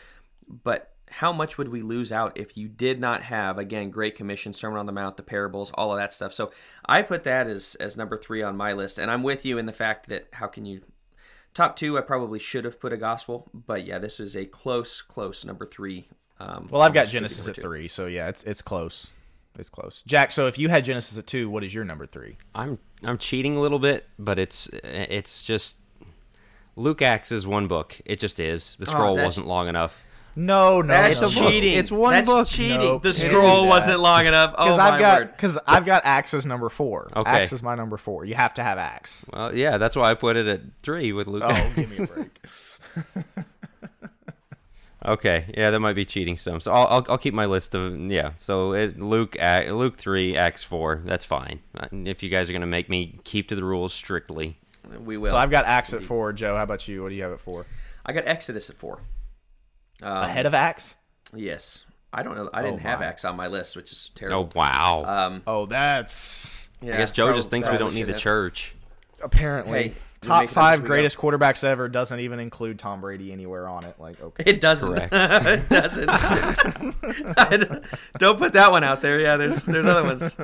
[0.48, 4.54] but how much would we lose out if you did not have again great commission
[4.54, 6.34] sermon on the mount the parables all of that stuff?
[6.34, 6.52] So
[6.86, 9.66] i put that as as number three on my list and i'm with you in
[9.66, 10.82] the fact that how can you
[11.54, 15.02] top two i probably should have put a gospel but yeah this is a close
[15.02, 16.08] close number three
[16.40, 19.08] um, well, I've got Genesis at three, so yeah, it's it's close.
[19.58, 20.04] It's close.
[20.06, 22.38] Jack, so if you had Genesis at two, what is your number three?
[22.54, 25.78] I'm I'm cheating a little bit, but it's it's just
[26.76, 28.00] Luke Acts is one book.
[28.06, 28.76] It just is.
[28.80, 30.02] The oh, scroll oh, wasn't long enough.
[30.38, 31.30] No, no, that's no.
[31.30, 31.78] cheating.
[31.78, 32.48] It's one that's book.
[32.48, 32.80] cheating.
[32.80, 33.04] Nope.
[33.04, 34.54] The scroll wasn't long enough.
[34.58, 35.32] Oh I've got, word!
[35.32, 37.10] Because I've got Acts as number four.
[37.16, 38.26] Okay, Acts is my number four.
[38.26, 39.26] You have to have Acts.
[39.32, 41.44] Well, yeah, that's why I put it at three with Luke.
[41.46, 42.46] Oh, give me a break.
[45.06, 46.60] okay, yeah, that might be cheating some.
[46.60, 48.32] So I'll I'll, I'll keep my list of yeah.
[48.38, 51.02] So it, Luke Luke three Acts four.
[51.06, 51.62] That's fine.
[51.78, 54.58] Uh, if you guys are gonna make me keep to the rules strictly,
[55.00, 55.32] we will.
[55.32, 56.34] So I've got Acts at four.
[56.34, 57.04] Joe, how about you?
[57.04, 57.66] What do you have at four?
[58.06, 59.00] I got Exodus at four.
[60.04, 60.96] Um, Ahead of Acts.
[61.34, 61.86] Yes.
[62.14, 62.50] I don't know.
[62.54, 64.50] I didn't oh have Acts on my list, which is terrible.
[64.54, 65.04] Oh wow.
[65.06, 66.70] Um, oh, that's.
[66.82, 68.74] Yeah, I guess Joe just thinks we don't need the church.
[69.22, 69.94] Apparently, hey,
[70.26, 73.96] top five greatest quarterbacks ever doesn't even include Tom Brady anywhere on it.
[74.00, 74.98] Like, okay, it doesn't.
[75.12, 76.10] it doesn't.
[78.18, 79.20] don't put that one out there.
[79.20, 80.36] Yeah, there's there's other ones,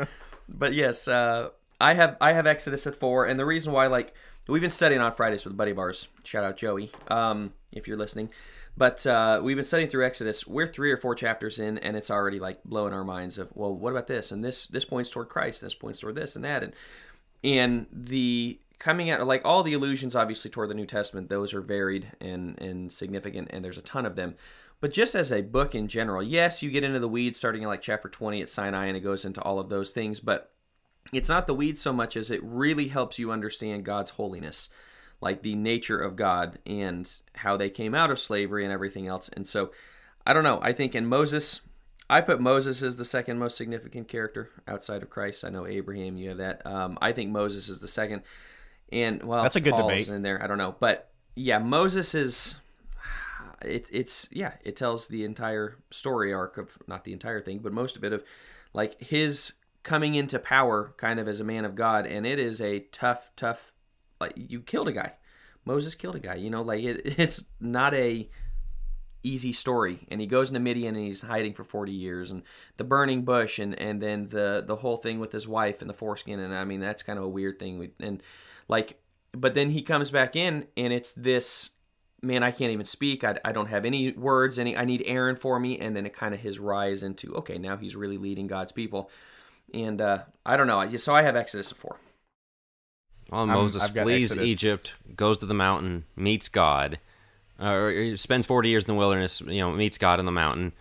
[0.48, 4.14] but yes, uh, I have I have Exodus at four, and the reason why, like,
[4.48, 6.08] we've been studying on Fridays with Buddy Bars.
[6.24, 8.30] Shout out Joey, um, if you're listening.
[8.78, 10.48] But uh, we've been studying through Exodus.
[10.48, 13.76] We're three or four chapters in, and it's already like blowing our minds of, well,
[13.76, 14.32] what about this?
[14.32, 16.74] And this this points toward Christ, and this points toward this and that, and
[17.44, 21.62] and the coming out like all the allusions obviously toward the New Testament, those are
[21.62, 24.36] varied and and significant, and there's a ton of them.
[24.82, 27.68] But just as a book in general, yes, you get into the weeds starting in
[27.68, 30.52] like chapter 20 at Sinai, and it goes into all of those things, but
[31.14, 34.70] it's not the weeds so much as it really helps you understand God's holiness
[35.22, 39.30] like the nature of God and how they came out of slavery and everything else.
[39.30, 39.72] And so,
[40.26, 40.60] I don't know.
[40.64, 41.62] I think in Moses,
[42.10, 45.46] I put Moses as the second most significant character outside of Christ.
[45.46, 46.66] I know Abraham, you have that.
[46.66, 48.24] Um, I think Moses is the second.
[48.92, 50.42] And well, that's a good Paul's debate in there.
[50.42, 52.60] I don't know, but yeah, Moses is.
[53.64, 57.72] It, it's yeah, it tells the entire story arc of not the entire thing, but
[57.72, 58.24] most of it of
[58.74, 62.60] like his coming into power, kind of as a man of God, and it is
[62.60, 63.72] a tough, tough
[64.20, 65.14] like you killed a guy.
[65.66, 66.36] Moses killed a guy.
[66.36, 68.30] You know, like it, it's not a
[69.24, 70.00] easy story.
[70.10, 72.44] And he goes into Midian and he's hiding for 40 years and
[72.78, 75.94] the burning bush and, and then the, the whole thing with his wife and the
[75.94, 76.39] foreskin.
[76.39, 77.92] And I mean, that's kind of a weird thing.
[78.00, 78.24] And
[78.72, 79.00] like,
[79.34, 81.72] but then he comes back in and it's this,
[82.22, 83.24] man, I can't even speak.
[83.24, 84.58] I, I don't have any words.
[84.58, 85.78] Any, I need Aaron for me.
[85.78, 89.12] And then it kind of his rise into, okay, now he's really leading God's people.
[89.74, 90.98] And uh, I don't know.
[90.98, 91.98] So I have Exodus 4.
[93.30, 94.50] Well, Moses flees Exodus.
[94.50, 97.00] Egypt, goes to the mountain, meets God,
[97.60, 100.74] uh, spends 40 years in the wilderness, you know, meets God in the mountain.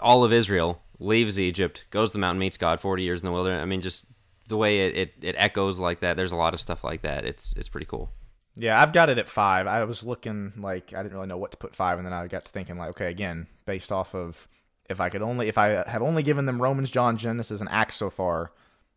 [0.00, 3.32] All of Israel leaves Egypt, goes to the mountain, meets God 40 years in the
[3.32, 3.62] wilderness.
[3.62, 4.06] I mean, just
[4.52, 6.18] the way it, it, it echoes like that.
[6.18, 7.24] There's a lot of stuff like that.
[7.24, 8.10] It's it's pretty cool.
[8.54, 9.66] Yeah, I've got it at five.
[9.66, 12.26] I was looking like I didn't really know what to put five, and then I
[12.26, 14.46] got to thinking like, okay, again, based off of
[14.90, 17.96] if I could only if I have only given them Romans, John, Genesis, and Acts
[17.96, 18.52] so far,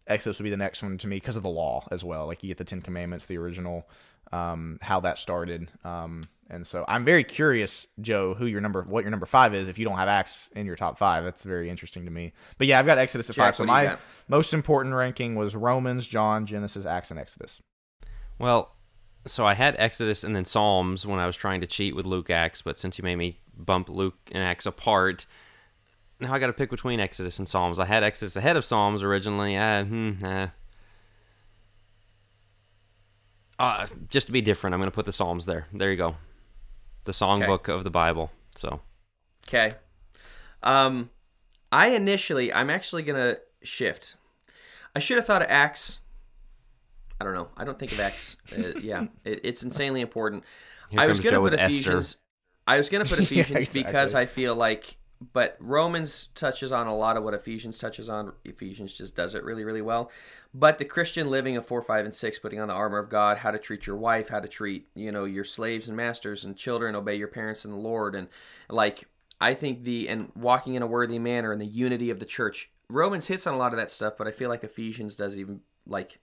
[0.08, 2.28] Exodus would be the next one to me because of the law as well.
[2.28, 3.88] Like you get the Ten Commandments, the original,
[4.32, 5.72] um, how that started.
[5.84, 9.68] Um, and so I'm very curious, Joe, who your number, what your number five is.
[9.68, 12.34] If you don't have Acts in your top five, that's very interesting to me.
[12.58, 13.56] But yeah, I've got Exodus at Jack, five.
[13.56, 13.98] So my
[14.28, 17.62] most important ranking was Romans, John, Genesis, Acts, and Exodus.
[18.38, 18.76] Well,
[19.26, 22.30] so I had Exodus and then Psalms when I was trying to cheat with Luke
[22.30, 25.26] Acts, but since you made me bump Luke and Acts apart,
[26.20, 27.80] now I got to pick between Exodus and Psalms.
[27.80, 29.58] I had Exodus ahead of Psalms originally.
[29.58, 30.48] I, hmm, uh.
[33.58, 35.68] Uh, just to be different, I'm going to put the Psalms there.
[35.72, 36.16] There you go.
[37.06, 37.72] The songbook okay.
[37.72, 38.32] of the Bible.
[38.56, 38.82] So.
[39.48, 39.76] Okay.
[40.64, 41.10] Um,
[41.72, 44.16] I initially, I'm actually going to shift.
[44.96, 46.00] I should have thought of Acts.
[47.20, 47.50] I don't know.
[47.56, 48.38] I don't think of Acts.
[48.52, 50.44] Uh, yeah, it, it's insanely important.
[50.90, 52.06] Here I was going to put Ephesians.
[52.06, 52.20] Esther.
[52.68, 53.84] I was going to put Ephesians yeah, exactly.
[53.84, 54.98] because I feel like
[55.34, 58.34] but Romans touches on a lot of what Ephesians touches on.
[58.44, 60.12] Ephesians just does it really, really well.
[60.54, 63.38] But the Christian living of four, five, and six, putting on the armor of God,
[63.38, 66.56] how to treat your wife, how to treat you know your slaves and masters and
[66.56, 68.28] children, obey your parents and the Lord, and
[68.70, 69.08] like
[69.40, 72.70] I think the and walking in a worthy manner and the unity of the church.
[72.88, 75.62] Romans hits on a lot of that stuff, but I feel like Ephesians does even
[75.88, 76.20] like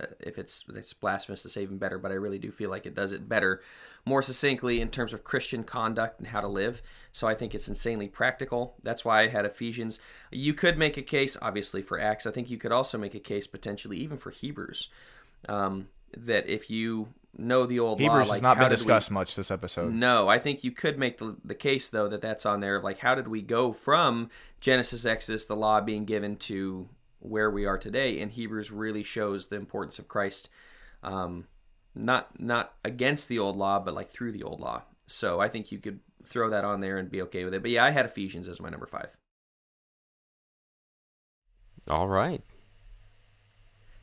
[0.00, 2.86] uh, if it's it's blasphemous to say even better, but I really do feel like
[2.86, 3.62] it does it better
[4.06, 6.80] more succinctly in terms of Christian conduct and how to live.
[7.12, 8.76] So I think it's insanely practical.
[8.82, 10.00] That's why I had Ephesians.
[10.30, 12.24] You could make a case, obviously, for Acts.
[12.24, 14.88] I think you could also make a case potentially even for Hebrews.
[15.48, 19.14] Um, that if you know the old Hebrews law, like, has not been discussed we,
[19.14, 19.92] much this episode.
[19.92, 22.80] No, I think you could make the, the case though that that's on there.
[22.80, 24.30] Like, how did we go from
[24.60, 26.88] Genesis, Exodus, the law being given to
[27.20, 28.20] where we are today?
[28.20, 30.48] And Hebrews really shows the importance of Christ.
[31.02, 31.46] Um,
[31.96, 34.82] not not against the old law, but like through the old law.
[35.06, 37.62] So I think you could throw that on there and be okay with it.
[37.62, 39.08] But yeah, I had Ephesians as my number five.
[41.88, 42.42] All right.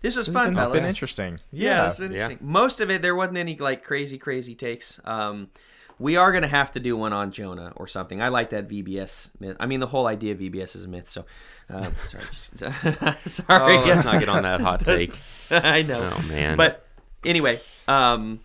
[0.01, 0.81] This was fun, been, fellas.
[0.81, 1.39] Been interesting.
[1.51, 2.37] Yeah, it's interesting.
[2.41, 2.45] Yeah.
[2.45, 4.99] Most of it, there wasn't any like crazy, crazy takes.
[5.05, 5.49] Um,
[5.97, 8.21] we are gonna have to do one on Jonah or something.
[8.21, 9.55] I like that VBS myth.
[9.59, 11.07] I mean, the whole idea of VBS is a myth.
[11.07, 11.25] So,
[11.69, 12.57] uh, sorry, just,
[13.27, 13.77] sorry.
[13.77, 15.15] Oh, let's not get on that hot take.
[15.51, 16.13] I know.
[16.13, 16.57] Oh man.
[16.57, 16.82] But
[17.25, 18.39] anyway, um,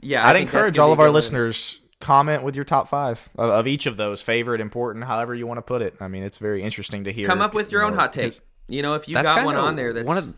[0.00, 3.86] yeah, I'd encourage all of our listeners comment with your top five of, of, each
[3.86, 5.94] of those favorite, important, however you want to put it.
[6.00, 7.26] I mean, it's very interesting to hear.
[7.26, 8.38] Come up with your own hot take.
[8.68, 10.34] You know, if you got one on there that's one of,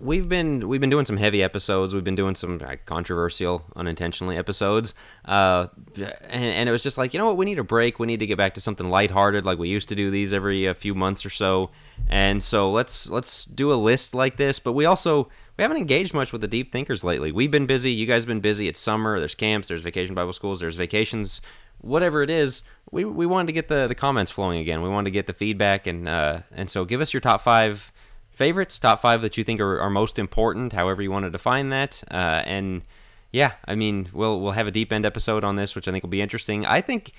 [0.00, 1.94] we've been we've been doing some heavy episodes.
[1.94, 4.94] We've been doing some controversial, unintentionally episodes,
[5.24, 7.98] uh, and, and, it was just like you know what, we need a break.
[7.98, 10.66] We need to get back to something lighthearted, like we used to do these every
[10.66, 11.70] uh, few months or so.
[12.08, 14.58] And so let's let's do a list like this.
[14.58, 17.32] But we also we haven't engaged much with the deep thinkers lately.
[17.32, 17.92] We've been busy.
[17.92, 18.68] You guys have been busy.
[18.68, 19.18] It's summer.
[19.18, 19.68] There's camps.
[19.68, 20.60] There's vacation Bible schools.
[20.60, 21.40] There's vacations.
[21.82, 24.82] Whatever it is, we we wanted to get the the comments flowing again.
[24.82, 27.92] We wanted to get the feedback, and uh, and so give us your top five
[28.30, 31.68] favorites, top five that you think are, are most important, however you want to define
[31.70, 32.02] that.
[32.10, 32.82] Uh, and
[33.32, 36.02] yeah, I mean, we'll we'll have a deep end episode on this, which I think
[36.02, 36.66] will be interesting.
[36.66, 37.12] I think,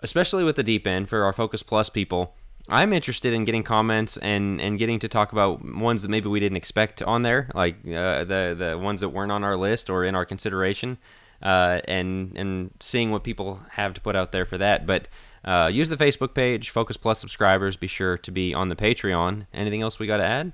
[0.00, 2.34] especially with the deep end for our Focus Plus people,
[2.68, 6.40] I'm interested in getting comments and and getting to talk about ones that maybe we
[6.40, 10.04] didn't expect on there, like uh, the the ones that weren't on our list or
[10.04, 10.98] in our consideration,
[11.42, 14.86] uh, and and seeing what people have to put out there for that.
[14.86, 15.08] But
[15.44, 17.76] uh, use the Facebook page, Focus Plus subscribers.
[17.76, 19.46] Be sure to be on the Patreon.
[19.52, 20.52] Anything else we got to add?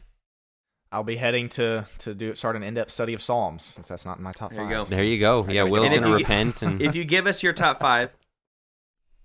[0.91, 4.17] I'll be heading to to do start an in-depth study of Psalms since that's not
[4.17, 4.71] in my top there five.
[4.71, 4.85] You go.
[4.87, 5.47] There you go.
[5.49, 6.63] Yeah, Will's gonna repent.
[6.63, 8.11] And if you give us your top five,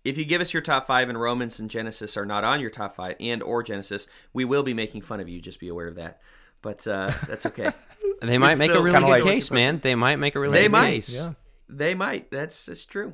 [0.04, 2.70] if you give us your top five and Romans and Genesis are not on your
[2.70, 5.40] top five and or Genesis, we will be making fun of you.
[5.40, 6.20] Just be aware of that.
[6.62, 7.72] But uh, that's okay.
[8.22, 9.80] they might it's make a really good like case, man.
[9.82, 10.92] They might make a really they good might.
[10.96, 11.10] case.
[11.10, 11.34] Yeah.
[11.70, 12.30] They might.
[12.30, 13.14] That's that's true.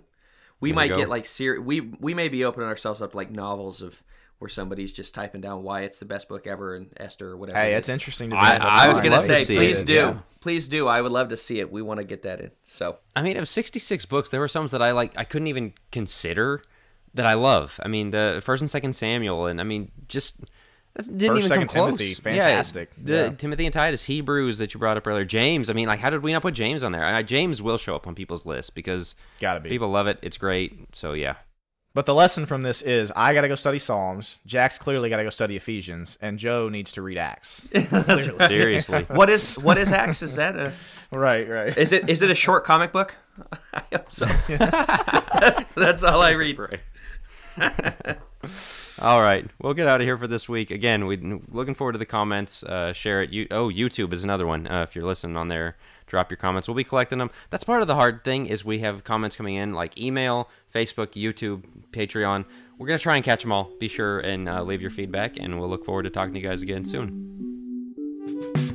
[0.59, 3.81] We there might get like ser- we we may be opening ourselves up like novels
[3.81, 4.01] of
[4.39, 7.59] where somebody's just typing down why it's the best book ever and Esther or whatever.
[7.59, 8.29] Hey, it's interesting.
[8.29, 9.87] To I, I was gonna say, please it.
[9.87, 10.17] do, yeah.
[10.39, 10.87] please do.
[10.87, 11.71] I would love to see it.
[11.71, 12.51] We want to get that in.
[12.63, 15.17] So, I mean, of sixty-six books, there were some that I like.
[15.17, 16.63] I couldn't even consider
[17.13, 17.79] that I love.
[17.83, 20.37] I mean, the First and Second Samuel, and I mean, just
[20.95, 21.85] that didn't First, even come close.
[21.85, 22.89] Timothy, fantastic.
[22.97, 23.29] Yeah, the yeah.
[23.29, 25.69] Timothy and Titus, Hebrews that you brought up earlier, James.
[25.69, 27.05] I mean, like, how did we not put James on there?
[27.05, 30.19] I, James will show up on people's list because gotta be people love it.
[30.21, 30.73] It's great.
[30.93, 31.35] So yeah.
[31.95, 34.37] But the lesson from this is I got to go study Psalms.
[34.45, 37.67] Jack's clearly got to go study Ephesians, and Joe needs to read Acts.
[38.47, 40.21] Seriously, what is what is Acts?
[40.21, 40.73] Is that a
[41.11, 41.49] right?
[41.49, 41.77] Right.
[41.77, 43.15] Is it is it a short comic book?
[43.73, 44.25] I hope so.
[45.75, 46.59] That's all I read.
[46.59, 46.79] Right.
[49.01, 50.71] All right, we'll get out of here for this week.
[50.71, 51.17] Again, we
[51.51, 52.63] looking forward to the comments.
[52.63, 53.29] Uh, share it.
[53.29, 54.67] You, oh, YouTube is another one.
[54.67, 55.77] Uh, if you're listening on there,
[56.07, 56.67] drop your comments.
[56.67, 57.31] We'll be collecting them.
[57.49, 61.13] That's part of the hard thing is we have comments coming in like email, Facebook,
[61.13, 62.45] YouTube, Patreon.
[62.77, 63.71] We're gonna try and catch them all.
[63.79, 66.47] Be sure and uh, leave your feedback, and we'll look forward to talking to you
[66.47, 68.68] guys again soon.